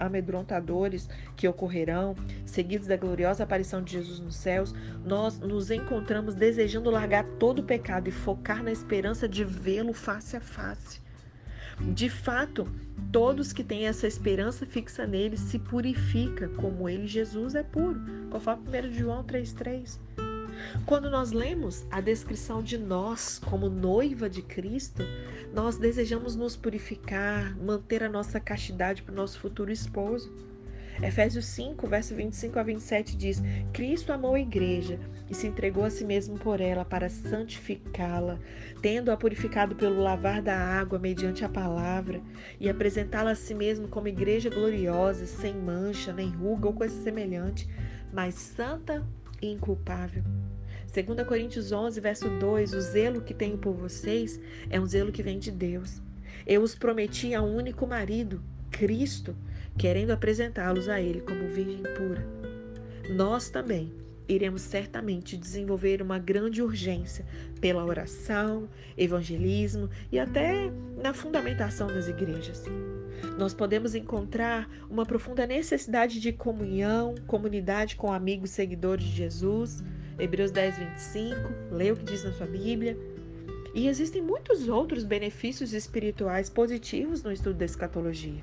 [0.00, 6.90] amedrontadores que ocorrerão, seguidos da gloriosa aparição de Jesus nos céus, nós nos encontramos desejando
[6.90, 11.00] largar todo o pecado e focar na esperança de vê-lo face a face.
[11.94, 12.66] De fato,
[13.12, 18.64] todos que têm essa esperança fixa nele se purifica, como ele, Jesus, é puro, conforme
[18.68, 20.25] 1 João 3,3.
[20.84, 25.02] Quando nós lemos a descrição de nós como noiva de Cristo,
[25.52, 30.32] nós desejamos nos purificar, manter a nossa castidade para o nosso futuro esposo.
[31.02, 33.42] Efésios 5, verso 25 a 27 diz:
[33.72, 38.38] Cristo amou a igreja e se entregou a si mesmo por ela para santificá-la,
[38.80, 42.20] tendo-a purificado pelo lavar da água mediante a palavra,
[42.58, 47.68] e apresentá-la a si mesmo como igreja gloriosa, sem mancha, nem ruga ou coisa semelhante,
[48.12, 49.04] mas santa
[49.40, 50.22] e inculpável.
[50.92, 55.22] 2 Coríntios 11, verso 2: O zelo que tenho por vocês é um zelo que
[55.22, 56.00] vem de Deus.
[56.46, 59.36] Eu os prometi a um único marido, Cristo,
[59.76, 62.26] querendo apresentá-los a Ele como virgem pura.
[63.14, 63.92] Nós também
[64.28, 67.24] iremos certamente desenvolver uma grande urgência
[67.60, 70.70] pela oração, evangelismo e até
[71.02, 72.64] na fundamentação das igrejas.
[73.38, 79.82] Nós podemos encontrar uma profunda necessidade de comunhão, comunidade com amigos seguidores de Jesus
[80.18, 81.36] Hebreus 10, 25,
[81.70, 82.96] leia o que diz na sua Bíblia.
[83.74, 88.42] E existem muitos outros benefícios espirituais positivos no estudo da escatologia.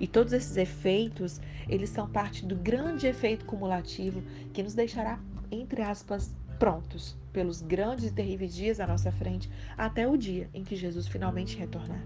[0.00, 4.22] E todos esses efeitos, eles são parte do grande efeito cumulativo
[4.52, 5.18] que nos deixará,
[5.50, 10.64] entre aspas, prontos pelos grandes e terríveis dias à nossa frente, até o dia em
[10.64, 12.02] que Jesus finalmente retornar.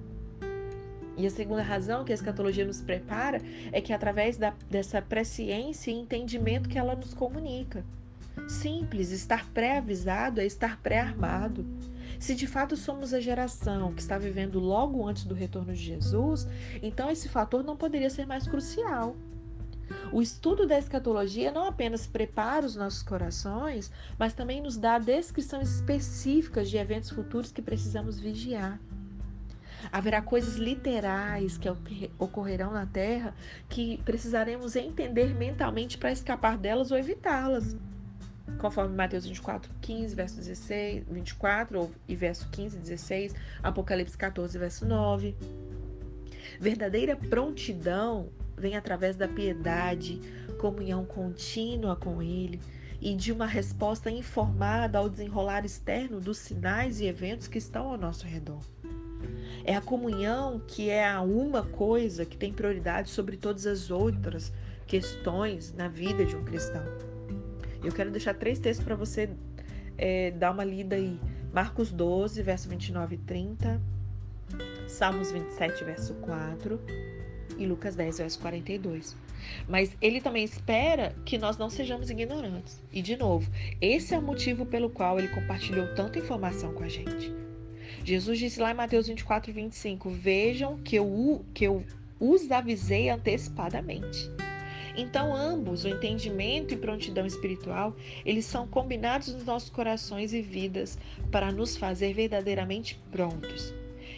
[1.17, 5.91] E a segunda razão que a escatologia nos prepara é que através da, dessa presciência
[5.91, 7.85] e entendimento que ela nos comunica.
[8.49, 11.67] Simples, estar pré-avisado é estar pré-armado.
[12.21, 16.47] Se de fato somos a geração que está vivendo logo antes do retorno de Jesus,
[16.83, 19.17] então esse fator não poderia ser mais crucial.
[20.13, 25.77] O estudo da escatologia não apenas prepara os nossos corações, mas também nos dá descrições
[25.77, 28.79] específicas de eventos futuros que precisamos vigiar.
[29.91, 31.71] Haverá coisas literais que
[32.19, 33.35] ocorrerão na Terra
[33.67, 37.75] que precisaremos entender mentalmente para escapar delas ou evitá-las
[38.59, 44.87] conforme Mateus 24, 15, verso 16, 24 e verso 15 e 16, Apocalipse 14, verso
[44.87, 45.35] 9.
[46.59, 50.21] Verdadeira prontidão vem através da piedade,
[50.59, 52.61] comunhão contínua com Ele
[53.01, 57.97] e de uma resposta informada ao desenrolar externo dos sinais e eventos que estão ao
[57.97, 58.61] nosso redor.
[59.65, 64.53] É a comunhão que é a uma coisa que tem prioridade sobre todas as outras
[64.87, 66.85] questões na vida de um cristão.
[67.83, 69.31] Eu quero deixar três textos para você
[69.97, 71.19] é, dar uma lida aí.
[71.53, 73.81] Marcos 12, verso 29 e 30.
[74.87, 76.81] Salmos 27, verso 4.
[77.59, 79.17] E Lucas 10, verso 42.
[79.69, 82.83] Mas ele também espera que nós não sejamos ignorantes.
[82.93, 86.89] E, de novo, esse é o motivo pelo qual ele compartilhou tanta informação com a
[86.89, 87.33] gente.
[88.05, 91.85] Jesus disse lá em Mateus 24, 25: Vejam que eu, que eu
[92.19, 94.31] os avisei antecipadamente.
[94.97, 100.99] Então, ambos, o entendimento e prontidão espiritual, eles são combinados nos nossos corações e vidas
[101.31, 103.73] para nos fazer verdadeiramente prontos.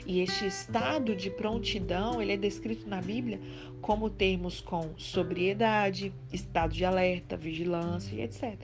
[0.06, 3.40] E este estado de prontidão, ele é descrito na Bíblia
[3.80, 8.58] como termos com sobriedade, estado de alerta, vigilância e etc.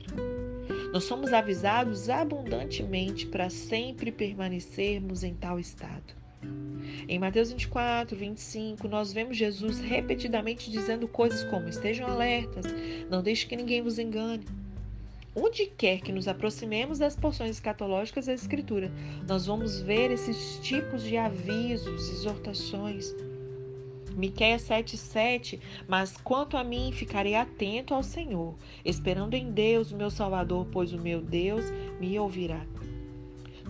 [0.92, 6.17] Nós somos avisados abundantemente para sempre permanecermos em tal estado.
[7.09, 12.66] Em Mateus 24, 25, nós vemos Jesus repetidamente dizendo coisas como: estejam alertas,
[13.09, 14.44] não deixe que ninguém vos engane.
[15.35, 18.90] onde quer que nos aproximemos das porções escatológicas da Escritura,
[19.27, 23.14] nós vamos ver esses tipos de avisos, exortações.
[24.14, 30.66] Miqueias 7,7 Mas quanto a mim, ficarei atento ao Senhor, esperando em Deus, meu Salvador,
[30.72, 31.64] pois o meu Deus
[32.01, 32.66] me ouvirá.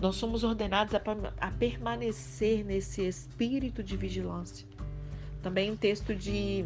[0.01, 1.01] Nós somos ordenados a,
[1.39, 4.65] a permanecer nesse espírito de vigilância.
[5.41, 6.65] Também o texto de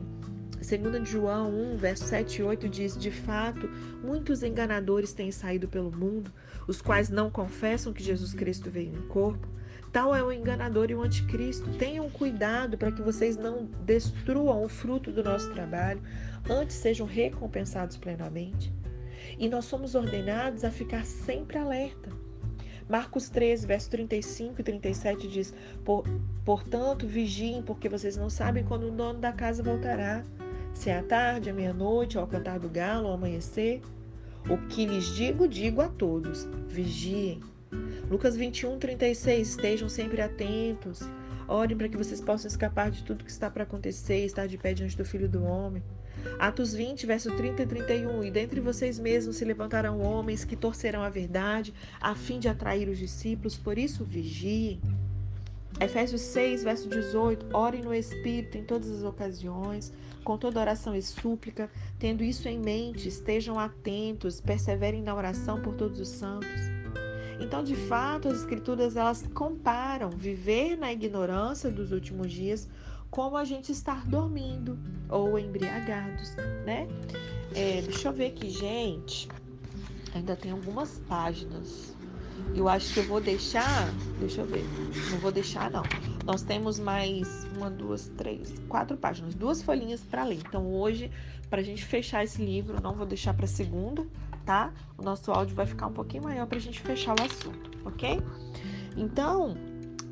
[0.57, 3.67] 2 João 1, verso 7 e 8 diz: De fato,
[4.03, 6.31] muitos enganadores têm saído pelo mundo,
[6.67, 9.47] os quais não confessam que Jesus Cristo veio em corpo.
[9.91, 11.69] Tal é o enganador e o anticristo.
[11.77, 16.01] Tenham cuidado para que vocês não destruam o fruto do nosso trabalho,
[16.49, 18.73] antes sejam recompensados plenamente.
[19.37, 22.22] E nós somos ordenados a ficar sempre alerta.
[22.87, 25.53] Marcos 13, verso 35 e 37 diz:
[26.43, 30.23] Portanto, vigiem, porque vocês não sabem quando o dono da casa voltará
[30.73, 33.81] se é à tarde, à meia-noite, ao cantar do galo, ao amanhecer.
[34.49, 37.41] O que lhes digo, digo a todos: vigiem.
[38.09, 39.49] Lucas 21, 36.
[39.49, 41.01] Estejam sempre atentos.
[41.47, 44.57] Orem para que vocês possam escapar de tudo que está para acontecer e estar de
[44.57, 45.83] pé diante do Filho do Homem.
[46.39, 48.23] Atos 20, verso 30 e 31.
[48.23, 52.89] E dentre vocês mesmos se levantarão homens que torcerão a verdade, a fim de atrair
[52.89, 53.57] os discípulos.
[53.57, 54.79] Por isso, vigiem.
[55.79, 59.91] Efésios 6, verso 18: Orem no Espírito em todas as ocasiões,
[60.23, 65.73] com toda oração e súplica, tendo isso em mente, estejam atentos, perseverem na oração por
[65.73, 66.61] todos os santos.
[67.39, 72.69] Então, de fato, as escrituras elas comparam viver na ignorância dos últimos dias
[73.13, 74.75] como a gente estar dormindo
[75.07, 76.87] ou embriagados, né?
[77.53, 79.29] É, deixa eu ver aqui, gente.
[80.15, 81.95] Ainda tem algumas páginas.
[82.55, 83.87] Eu acho que eu vou deixar.
[84.19, 84.65] Deixa eu ver.
[85.11, 85.83] Não vou deixar, não.
[86.25, 90.39] Nós temos mais uma, duas, três, quatro páginas, duas folhinhas para ler.
[90.39, 91.11] Então, hoje,
[91.51, 94.07] para a gente fechar esse livro, não vou deixar para segunda,
[94.43, 94.73] tá?
[94.97, 98.19] O nosso áudio vai ficar um pouquinho maior para a gente fechar o assunto, ok?
[98.97, 99.55] Então,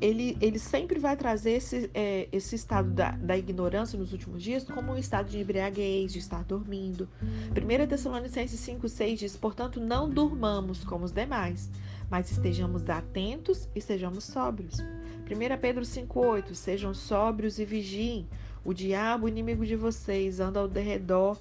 [0.00, 4.64] ele, ele sempre vai trazer esse, é, esse estado da, da ignorância nos últimos dias
[4.64, 7.08] como um estado de embriaguez, de estar dormindo.
[7.50, 11.70] 1 Tessalonicenses 5, 6 diz: Portanto, não durmamos como os demais,
[12.10, 14.78] mas estejamos atentos e sejamos sóbrios.
[14.78, 18.26] 1 Pedro 5,8 Sejam sóbrios e vigiem.
[18.64, 21.38] O diabo, inimigo de vocês, anda ao derredor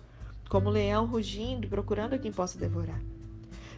[0.49, 3.01] como leão rugindo, procurando a quem possa devorar.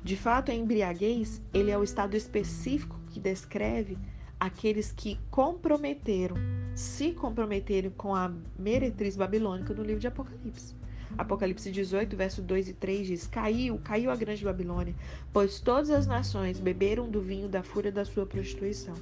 [0.03, 3.97] De fato, a embriaguez ele é o estado específico que descreve
[4.43, 6.36] aqueles que comprometeram,
[6.75, 8.29] se comprometeram com a
[8.60, 10.75] meretriz babilônica no livro de Apocalipse.
[11.17, 14.93] Apocalipse 18, verso 2 e 3 diz: Caiu, caiu a grande Babilônia,
[15.32, 18.95] pois todas as nações beberam do vinho da fúria da sua prostituição.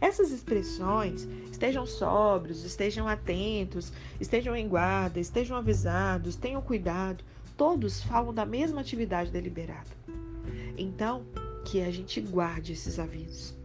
[0.00, 7.24] Essas expressões, estejam sóbrios, estejam atentos, estejam em guarda, estejam avisados, tenham cuidado,
[7.56, 9.90] todos falam da mesma atividade deliberada.
[10.78, 11.24] Então,
[11.64, 13.63] que a gente guarde esses avisos.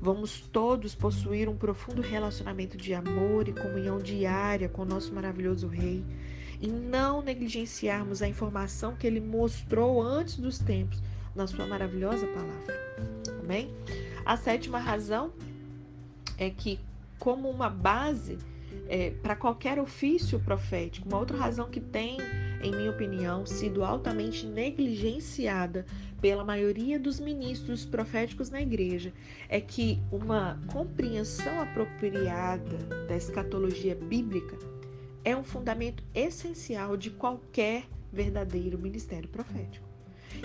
[0.00, 5.68] Vamos todos possuir um profundo relacionamento de amor e comunhão diária com o nosso maravilhoso
[5.68, 6.02] Rei
[6.58, 11.02] e não negligenciarmos a informação que ele mostrou antes dos tempos
[11.34, 12.80] na sua maravilhosa palavra.
[13.40, 13.70] Amém?
[14.24, 15.32] A sétima razão
[16.38, 16.80] é que,
[17.18, 18.38] como uma base
[18.88, 22.16] é, para qualquer ofício profético, uma outra razão que tem,
[22.62, 25.86] em minha opinião, sido altamente negligenciada
[26.20, 29.12] pela maioria dos ministros proféticos na igreja
[29.48, 32.76] é que uma compreensão apropriada
[33.08, 34.58] da escatologia bíblica
[35.24, 39.88] é um fundamento essencial de qualquer verdadeiro ministério profético.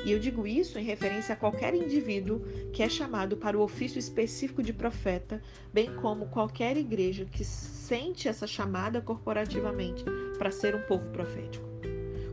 [0.03, 2.41] E eu digo isso em referência a qualquer indivíduo
[2.73, 5.41] que é chamado para o ofício específico de profeta,
[5.73, 10.03] bem como qualquer igreja que sente essa chamada corporativamente
[10.37, 11.74] para ser um povo profético.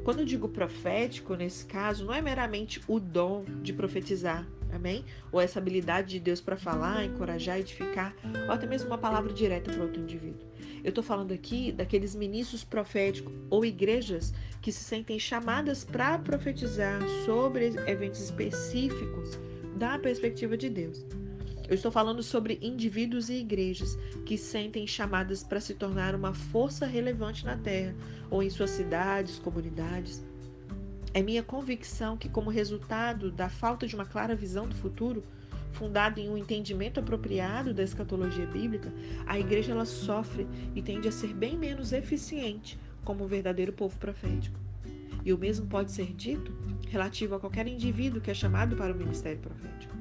[0.04, 5.04] Quando eu digo profético, nesse caso, não é meramente o dom de profetizar, amém?
[5.30, 8.14] Ou essa habilidade de Deus para falar, encorajar, edificar,
[8.46, 10.44] ou até mesmo uma palavra direta para outro indivíduo.
[10.82, 17.00] Eu estou falando aqui daqueles ministros proféticos ou igrejas que se sentem chamadas para profetizar
[17.24, 19.38] sobre eventos específicos
[19.76, 21.06] da perspectiva de Deus.
[21.68, 23.96] Eu estou falando sobre indivíduos e igrejas
[24.26, 27.94] que sentem chamadas para se tornar uma força relevante na terra
[28.30, 30.24] ou em suas cidades, comunidades.
[31.14, 35.22] É minha convicção que, como resultado da falta de uma clara visão do futuro,
[35.72, 38.92] fundada em um entendimento apropriado da escatologia bíblica,
[39.26, 43.96] a igreja ela sofre e tende a ser bem menos eficiente como um verdadeiro povo
[43.98, 44.58] profético.
[45.24, 46.52] E o mesmo pode ser dito
[46.88, 49.91] relativo a qualquer indivíduo que é chamado para o ministério profético.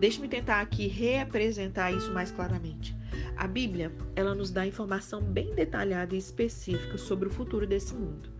[0.00, 2.96] Deixe-me tentar aqui reapresentar isso mais claramente.
[3.36, 8.30] A Bíblia, ela nos dá informação bem detalhada e específica sobre o futuro desse mundo.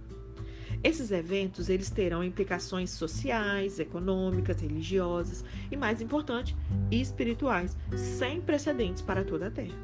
[0.82, 6.56] Esses eventos eles terão implicações sociais, econômicas, religiosas e, mais importante,
[6.90, 9.76] espirituais, sem precedentes para toda a Terra.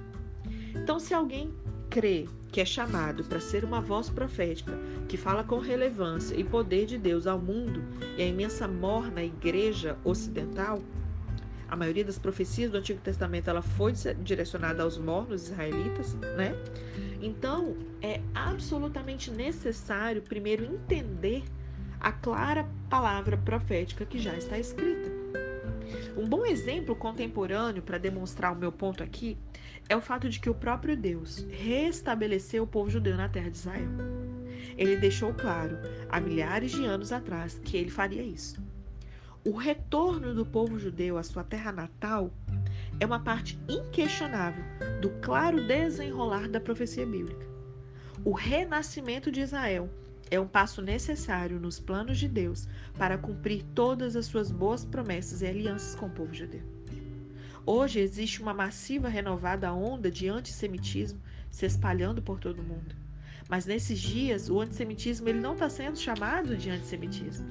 [0.74, 1.52] Então, se alguém
[1.90, 4.72] crê que é chamado para ser uma voz profética
[5.06, 7.84] que fala com relevância e poder de Deus ao mundo
[8.16, 10.80] e à imensa morna igreja ocidental,
[11.68, 13.92] a maioria das profecias do Antigo Testamento ela foi
[14.22, 16.54] direcionada aos mornos israelitas, né?
[17.20, 21.42] Então, é absolutamente necessário primeiro entender
[21.98, 25.10] a clara palavra profética que já está escrita.
[26.16, 29.36] Um bom exemplo contemporâneo para demonstrar o meu ponto aqui
[29.88, 33.56] é o fato de que o próprio Deus restabeleceu o povo judeu na terra de
[33.56, 33.88] Israel.
[34.76, 38.60] Ele deixou claro, há milhares de anos atrás, que ele faria isso.
[39.46, 42.32] O retorno do povo judeu à sua terra natal
[42.98, 44.64] é uma parte inquestionável
[45.00, 47.46] do claro desenrolar da profecia bíblica.
[48.24, 49.88] O renascimento de Israel
[50.32, 52.66] é um passo necessário nos planos de Deus
[52.98, 56.64] para cumprir todas as suas boas promessas e alianças com o povo judeu.
[57.64, 61.22] Hoje existe uma massiva renovada onda de antissemitismo
[61.52, 62.96] se espalhando por todo o mundo.
[63.48, 67.46] Mas nesses dias, o antissemitismo ele não está sendo chamado de antissemitismo,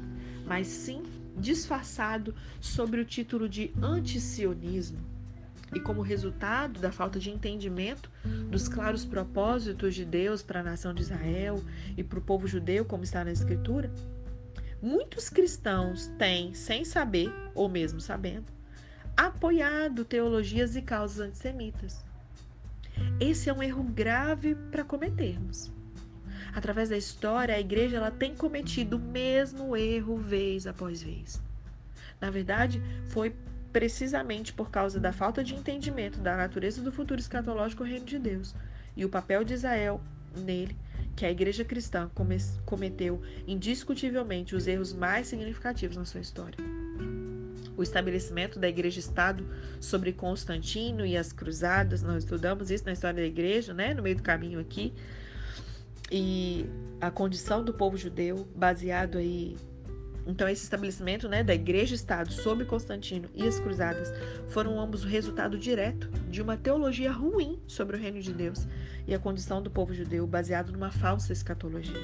[0.46, 1.02] mas sim
[1.38, 5.00] disfarçado sobre o título de antisionismo.
[5.74, 8.10] E como resultado da falta de entendimento
[8.50, 11.62] dos claros propósitos de Deus para a nação de Israel
[11.98, 13.92] e para o povo judeu, como está na Escritura,
[14.82, 18.46] muitos cristãos têm, sem saber, ou mesmo sabendo,
[19.18, 22.06] apoiado teologias e causas antissemitas.
[23.20, 25.75] Esse é um erro grave para cometermos.
[26.56, 31.42] Através da história, a igreja ela tem cometido o mesmo erro vez após vez.
[32.22, 33.36] Na verdade, foi
[33.74, 38.56] precisamente por causa da falta de entendimento da natureza do futuro escatológico reino de Deus
[38.96, 40.00] e o papel de Israel
[40.34, 40.78] nele
[41.14, 42.10] que a igreja cristã
[42.66, 46.58] cometeu indiscutivelmente os erros mais significativos na sua história.
[47.76, 49.46] O estabelecimento da igreja-estado
[49.82, 54.16] sobre Constantino e as cruzadas, nós estudamos isso na história da igreja, né, no meio
[54.16, 54.94] do caminho aqui,
[56.12, 56.66] e
[57.02, 59.56] a condição do povo judeu, baseado aí.
[60.28, 64.12] Então, esse estabelecimento né, da Igreja-Estado sob Constantino e as Cruzadas
[64.48, 68.68] foram ambos o resultado direto de uma teologia ruim sobre o reino de Deus
[69.08, 72.02] e a condição do povo judeu, baseado numa falsa escatologia.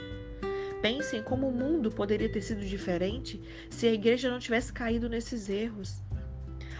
[0.82, 5.50] Pensem como o mundo poderia ter sido diferente se a igreja não tivesse caído nesses
[5.50, 6.04] erros.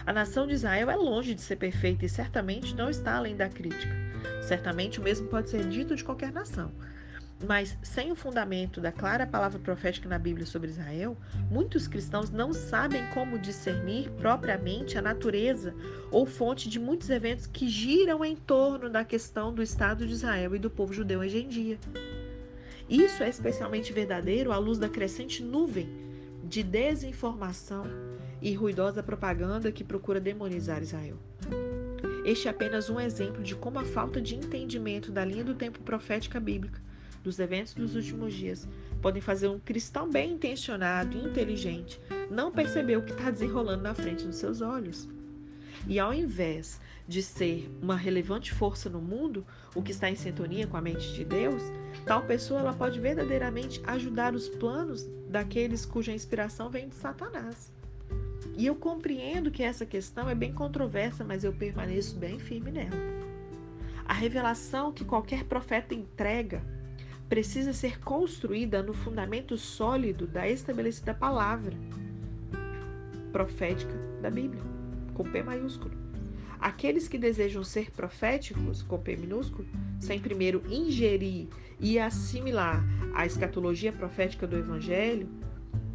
[0.04, 3.48] A nação de Israel é longe de ser perfeita e certamente não está além da
[3.48, 3.94] crítica.
[4.42, 6.72] Certamente o mesmo pode ser dito de qualquer nação.
[7.46, 11.16] Mas sem o fundamento da clara palavra profética na Bíblia sobre Israel,
[11.50, 15.74] muitos cristãos não sabem como discernir propriamente a natureza
[16.10, 20.54] ou fonte de muitos eventos que giram em torno da questão do Estado de Israel
[20.54, 21.78] e do povo judeu hoje em dia.
[22.88, 25.88] Isso é especialmente verdadeiro à luz da crescente nuvem
[26.44, 27.84] de desinformação
[28.40, 31.18] e ruidosa propaganda que procura demonizar Israel.
[32.24, 35.80] Este é apenas um exemplo de como a falta de entendimento da linha do tempo
[35.80, 36.80] profética bíblica
[37.22, 38.68] dos eventos dos últimos dias
[39.00, 42.00] podem fazer um cristão bem intencionado e inteligente
[42.30, 45.08] não perceber o que está desenrolando na frente dos seus olhos.
[45.86, 49.44] E ao invés de ser uma relevante força no mundo,
[49.74, 51.62] o que está em sintonia com a mente de Deus,
[52.06, 57.72] tal pessoa ela pode verdadeiramente ajudar os planos daqueles cuja inspiração vem de Satanás.
[58.56, 62.96] E eu compreendo que essa questão é bem controversa, mas eu permaneço bem firme nela.
[64.04, 66.62] A revelação que qualquer profeta entrega
[67.32, 71.74] precisa ser construída no fundamento sólido da estabelecida palavra
[73.32, 74.62] profética da Bíblia,
[75.14, 75.94] com P maiúsculo.
[76.60, 79.66] Aqueles que desejam ser proféticos, com P minúsculo,
[79.98, 81.48] sem primeiro ingerir
[81.80, 85.26] e assimilar a escatologia profética do Evangelho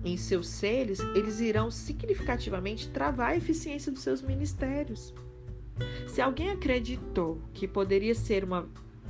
[0.04, 5.14] em seus seres, eles irão significativamente travar a eficiência dos seus ministérios.
[6.08, 8.68] Se alguém acreditou que poderia ser uma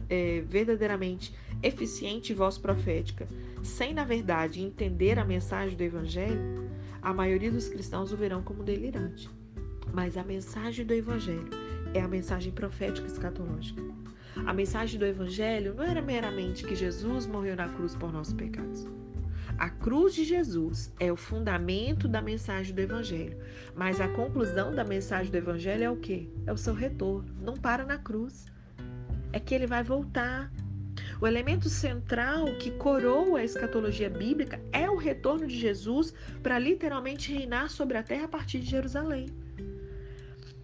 [0.10, 3.28] é, verdadeiramente eficiente voz profética,
[3.64, 6.70] sem na verdade entender a mensagem do Evangelho,
[7.02, 9.30] a maioria dos cristãos o verão como delirante.
[9.94, 11.50] Mas a mensagem do Evangelho
[11.94, 13.82] é a mensagem profética escatológica.
[14.46, 18.88] A mensagem do Evangelho não era meramente que Jesus morreu na cruz por nossos pecados.
[19.58, 23.38] A cruz de Jesus é o fundamento da mensagem do Evangelho,
[23.76, 26.30] mas a conclusão da mensagem do Evangelho é o quê?
[26.46, 27.34] É o seu retorno.
[27.42, 28.46] Não para na cruz.
[29.32, 30.52] É que ele vai voltar
[31.20, 36.14] o elemento central que coroa a escatologia bíblica é o retorno de Jesus
[36.44, 39.28] para literalmente reinar sobre a terra a partir de Jerusalém.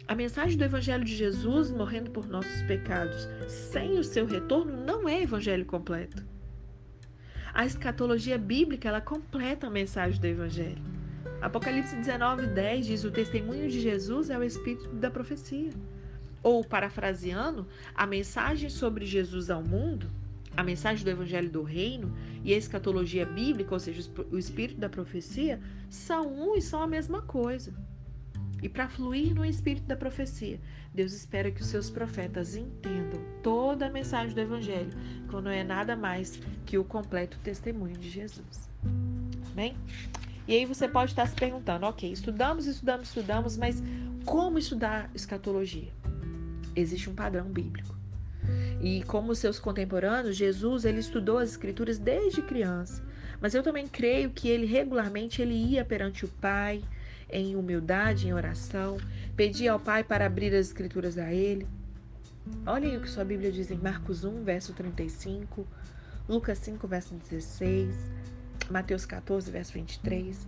[0.08, 5.10] A mensagem do Evangelho de Jesus morrendo por nossos pecados sem o seu retorno não
[5.10, 6.24] é evangelho completo.
[7.54, 10.84] A escatologia bíblica ela completa a mensagem do Evangelho.
[11.42, 15.72] Apocalipse 19, 10 diz: O testemunho de Jesus é o espírito da profecia.
[16.44, 20.12] Ou, parafraseando, a mensagem sobre Jesus ao mundo,
[20.56, 22.14] a mensagem do Evangelho do Reino
[22.44, 26.88] e a escatologia bíblica, ou seja, o espírito da profecia, são um e são a
[26.88, 27.74] mesma coisa.
[28.62, 30.60] E para fluir no espírito da profecia,
[30.94, 34.92] Deus espera que os seus profetas entendam toda a mensagem do Evangelho,
[35.28, 38.70] que não é nada mais que o completo testemunho de Jesus.
[39.52, 39.76] Amém?
[40.48, 43.84] E aí você pode estar se perguntando, ok, estudamos, estudamos, estudamos, mas
[44.26, 45.92] como estudar escatologia?
[46.76, 47.96] Existe um padrão bíblico.
[48.82, 53.04] E como seus contemporâneos, Jesus ele estudou as escrituras desde criança.
[53.40, 56.84] Mas eu também creio que ele regularmente ele ia perante o Pai,
[57.30, 58.98] em humildade, em oração,
[59.36, 61.68] pedir ao Pai para abrir as Escrituras a Ele.
[62.66, 65.66] Olhem o que sua Bíblia diz em Marcos 1, verso 35,
[66.28, 67.96] Lucas 5, verso 16,
[68.70, 70.48] Mateus 14, verso 23.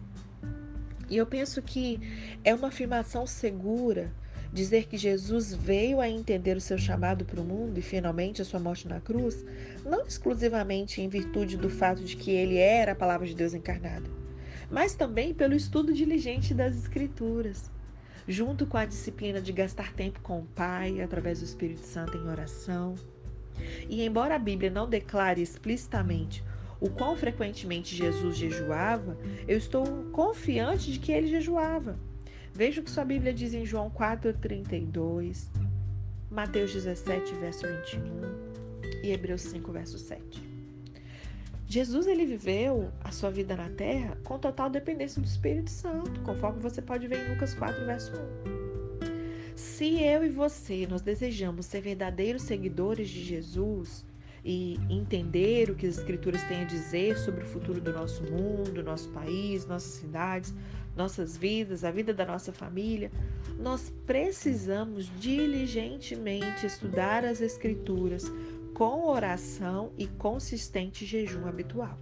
[1.09, 1.99] E eu penso que
[2.43, 4.11] é uma afirmação segura
[4.55, 8.45] dizer que Jesus veio a entender o seu chamado para o mundo e finalmente a
[8.45, 9.45] sua morte na cruz,
[9.85, 14.25] não exclusivamente em virtude do fato de que ele era a palavra de Deus encarnada
[14.69, 17.71] mas também pelo estudo diligente das Escrituras,
[18.27, 22.27] junto com a disciplina de gastar tempo com o Pai através do Espírito Santo em
[22.27, 22.95] oração.
[23.87, 26.43] E embora a Bíblia não declare explicitamente
[26.79, 31.97] o quão frequentemente Jesus jejuava, eu estou confiante de que ele jejuava.
[32.55, 35.49] Veja o que sua Bíblia diz em João 4,32,
[36.31, 40.41] Mateus 17, verso 21 e Hebreus 5, verso 7.
[41.67, 46.61] Jesus ele viveu a sua vida na terra com total dependência do Espírito Santo, conforme
[46.61, 49.57] você pode ver em Lucas 4, verso 1.
[49.57, 54.05] Se eu e você nós desejamos ser verdadeiros seguidores de Jesus
[54.45, 58.81] e entender o que as Escrituras têm a dizer sobre o futuro do nosso mundo,
[58.81, 60.53] nosso país, nossas cidades,
[60.95, 63.11] nossas vidas, a vida da nossa família,
[63.59, 68.31] nós precisamos diligentemente estudar as Escrituras
[68.73, 71.97] com oração e consistente jejum habitual.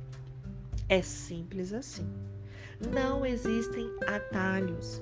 [0.90, 2.08] É simples assim.
[2.92, 5.02] Não existem atalhos.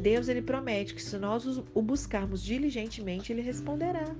[0.00, 4.14] Deus ele promete que se nós o buscarmos diligentemente, ele responderá.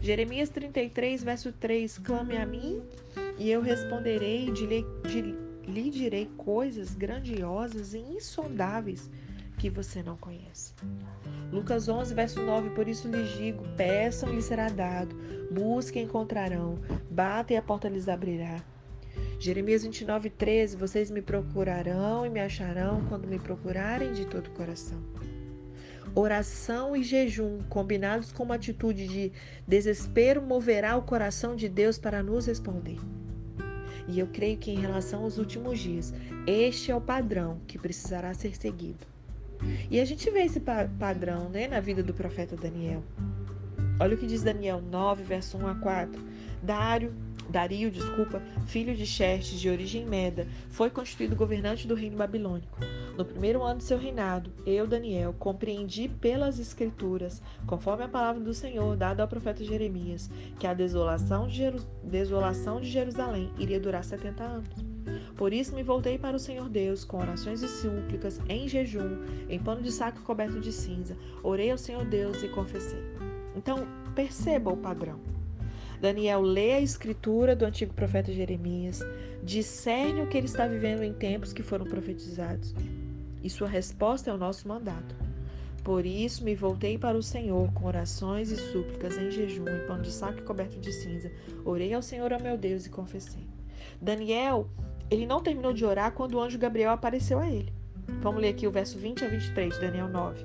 [0.00, 2.80] Jeremias 33, verso 3: Clame a mim
[3.38, 4.50] e eu responderei
[5.68, 9.10] lhe direi coisas grandiosas e insondáveis
[9.58, 10.72] que você não conhece.
[11.52, 15.14] Lucas 11, verso 9: Por isso lhes digo: peçam e será dado,
[15.50, 16.78] busquem encontrarão,
[17.10, 18.62] batem e a porta lhes abrirá.
[19.38, 24.52] Jeremias 29, 13: Vocês me procurarão e me acharão quando me procurarem de todo o
[24.52, 24.98] coração.
[26.14, 29.32] Oração e jejum, combinados com uma atitude de
[29.66, 32.98] desespero, moverá o coração de Deus para nos responder.
[34.08, 36.14] E eu creio que, em relação aos últimos dias,
[36.46, 39.06] este é o padrão que precisará ser seguido.
[39.90, 43.02] E a gente vê esse padrão né, na vida do profeta Daniel.
[44.00, 46.22] Olha o que diz Daniel 9, verso 1 a 4.
[46.62, 47.12] Dário,
[47.48, 52.78] Dario, desculpa, filho de Xerxes, de origem meda, foi constituído governante do reino babilônico.
[53.16, 58.54] No primeiro ano de seu reinado, eu, Daniel, compreendi pelas escrituras, conforme a palavra do
[58.54, 64.04] Senhor dada ao profeta Jeremias, que a desolação de, Jeru desolação de Jerusalém iria durar
[64.04, 64.68] 70 anos.
[65.36, 69.58] Por isso me voltei para o Senhor Deus, com orações e súplicas, em jejum, em
[69.58, 71.16] pano de saco coberto de cinza.
[71.42, 73.02] Orei ao Senhor Deus e confessei.
[73.56, 75.37] Então, perceba o padrão.
[76.00, 79.00] Daniel lê a escritura do antigo profeta Jeremias,
[79.42, 82.74] discerne o que ele está vivendo em tempos que foram profetizados.
[83.42, 85.14] E sua resposta é o nosso mandato.
[85.82, 90.02] Por isso me voltei para o Senhor com orações e súplicas em jejum, em pano
[90.02, 91.30] de saco coberto de cinza.
[91.64, 93.46] Orei ao Senhor, ao meu Deus, e confessei.
[94.00, 94.68] Daniel
[95.10, 97.72] ele não terminou de orar quando o anjo Gabriel apareceu a ele.
[98.20, 100.44] Vamos ler aqui o verso 20 a 23 de Daniel 9.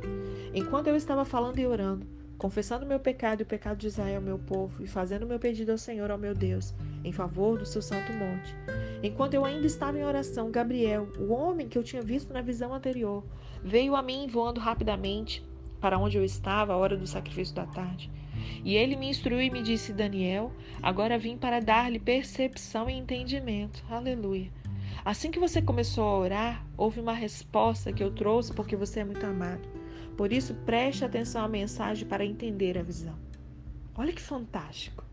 [0.54, 2.06] Enquanto eu estava falando e orando,
[2.44, 5.78] confessando meu pecado e o pecado de Israel, meu povo, e fazendo meu pedido ao
[5.78, 8.54] Senhor, ao meu Deus, em favor do seu santo monte.
[9.02, 12.74] Enquanto eu ainda estava em oração, Gabriel, o homem que eu tinha visto na visão
[12.74, 13.24] anterior,
[13.64, 15.41] veio a mim voando rapidamente
[15.80, 18.12] para onde eu estava à hora do sacrifício da tarde.
[18.62, 23.82] E ele me instruiu e me disse: Daniel, agora vim para dar-lhe percepção e entendimento.
[23.89, 24.52] Aleluia.
[25.06, 29.06] Assim que você começou a orar, houve uma resposta que eu trouxe porque você é
[29.06, 29.72] muito amado.
[30.18, 33.16] Por isso, preste atenção à mensagem para entender a visão.
[33.95, 35.03] Olha que fantástico.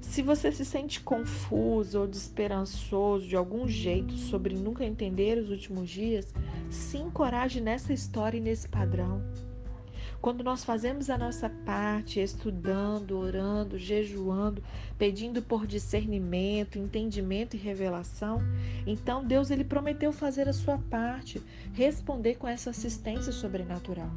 [0.00, 5.90] Se você se sente confuso ou desesperançoso de algum jeito sobre nunca entender os últimos
[5.90, 6.32] dias,
[6.70, 9.22] se encoraje nessa história e nesse padrão.
[10.24, 14.64] Quando nós fazemos a nossa parte, estudando, orando, jejuando,
[14.96, 18.40] pedindo por discernimento, entendimento e revelação,
[18.86, 21.42] então Deus ele prometeu fazer a sua parte,
[21.74, 24.08] responder com essa assistência sobrenatural.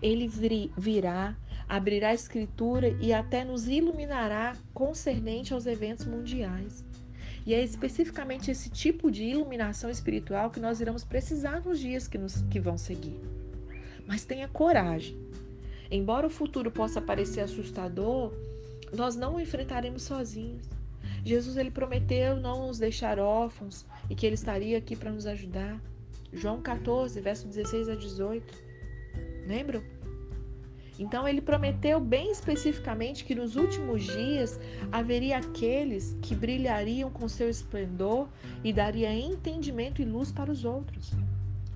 [0.00, 0.30] Ele
[0.78, 1.36] virá,
[1.68, 6.84] abrirá a escritura e até nos iluminará concernente aos eventos mundiais.
[7.44, 12.18] E é especificamente esse tipo de iluminação espiritual que nós iremos precisar nos dias que,
[12.18, 13.41] nos, que vão seguir.
[14.06, 15.16] Mas tenha coragem.
[15.90, 18.32] Embora o futuro possa parecer assustador,
[18.92, 20.66] nós não o enfrentaremos sozinhos.
[21.24, 25.80] Jesus ele prometeu não nos deixar órfãos e que ele estaria aqui para nos ajudar.
[26.32, 28.54] João 14, verso 16 a 18.
[29.46, 29.82] Lembram?
[30.98, 34.58] Então ele prometeu bem especificamente que nos últimos dias
[34.90, 38.28] haveria aqueles que brilhariam com seu esplendor
[38.62, 41.12] e daria entendimento e luz para os outros.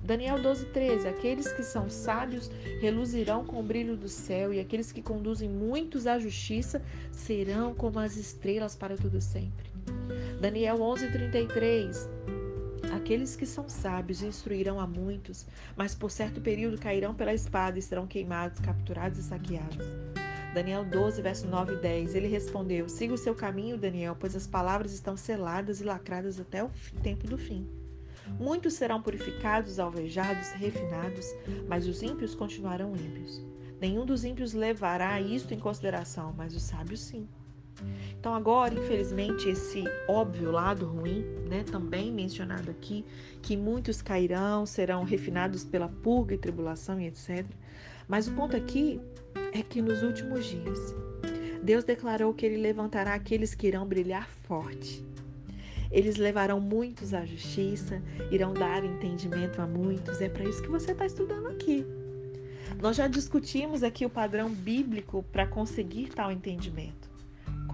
[0.07, 2.49] Daniel 12:13 Aqueles que são sábios
[2.79, 6.81] reluzirão com o brilho do céu e aqueles que conduzem muitos à justiça
[7.11, 9.69] serão como as estrelas para todo sempre.
[10.39, 12.07] Daniel 11:33
[12.95, 15.45] Aqueles que são sábios instruirão a muitos,
[15.75, 19.85] mas por certo período cairão pela espada e serão queimados, capturados e saqueados.
[20.53, 22.15] Daniel 12, verso 9 e 10.
[22.15, 26.63] Ele respondeu: Siga o seu caminho, Daniel, pois as palavras estão seladas e lacradas até
[26.63, 26.71] o
[27.03, 27.67] tempo do fim.
[28.39, 31.25] Muitos serão purificados, alvejados, refinados,
[31.67, 33.41] mas os ímpios continuarão ímpios.
[33.79, 37.27] Nenhum dos ímpios levará isto em consideração, mas os sábios sim.
[38.19, 43.05] Então agora, infelizmente, esse óbvio lado ruim, né, também mencionado aqui,
[43.41, 47.45] que muitos cairão, serão refinados pela purga e tribulação e etc.
[48.07, 48.99] Mas o ponto aqui
[49.53, 50.79] é que nos últimos dias,
[51.61, 55.05] Deus declarou que ele levantará aqueles que irão brilhar forte.
[55.91, 60.21] Eles levarão muitos à justiça, irão dar entendimento a muitos.
[60.21, 61.85] É para isso que você está estudando aqui.
[62.81, 67.07] Nós já discutimos aqui o padrão bíblico para conseguir tal entendimento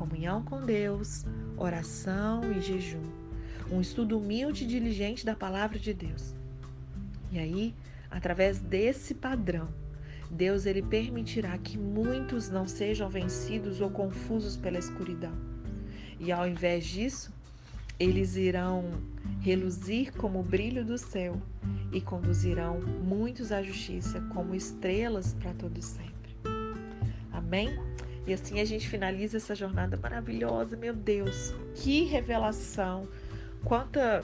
[0.04, 3.04] comunhão com Deus, oração e jejum.
[3.72, 6.36] Um estudo humilde e diligente da palavra de Deus.
[7.32, 7.74] E aí,
[8.12, 9.70] através desse padrão,
[10.30, 15.34] Deus ele permitirá que muitos não sejam vencidos ou confusos pela escuridão.
[16.20, 17.32] E ao invés disso,
[18.00, 18.92] eles irão
[19.40, 21.42] reluzir como o brilho do céu
[21.92, 26.36] e conduzirão muitos à justiça como estrelas para todos sempre.
[27.32, 27.78] Amém?
[28.26, 30.78] E assim a gente finaliza essa jornada maravilhosa.
[30.78, 33.08] Meu Deus, que revelação!
[33.66, 34.24] Quanta,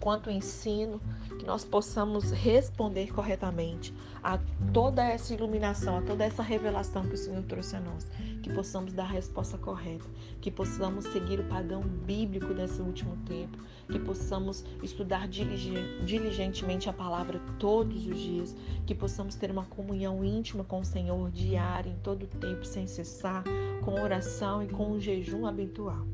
[0.00, 1.00] quanto ensino
[1.38, 4.38] que nós possamos responder corretamente a
[4.72, 8.06] toda essa iluminação, a toda essa revelação que o Senhor trouxe a nós,
[8.42, 10.04] que possamos dar a resposta correta,
[10.40, 17.40] que possamos seguir o padrão bíblico desse último tempo, que possamos estudar diligentemente a palavra
[17.58, 22.24] todos os dias, que possamos ter uma comunhão íntima com o Senhor diária, em todo
[22.24, 23.44] o tempo, sem cessar,
[23.84, 26.06] com oração e com um jejum habitual.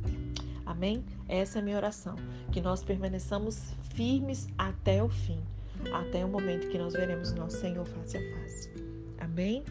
[0.64, 1.04] Amém?
[1.28, 2.16] Essa é a minha oração.
[2.50, 5.40] Que nós permaneçamos firmes até o fim,
[5.92, 8.70] até o momento que nós veremos nosso Senhor face a face.
[9.18, 9.64] Amém?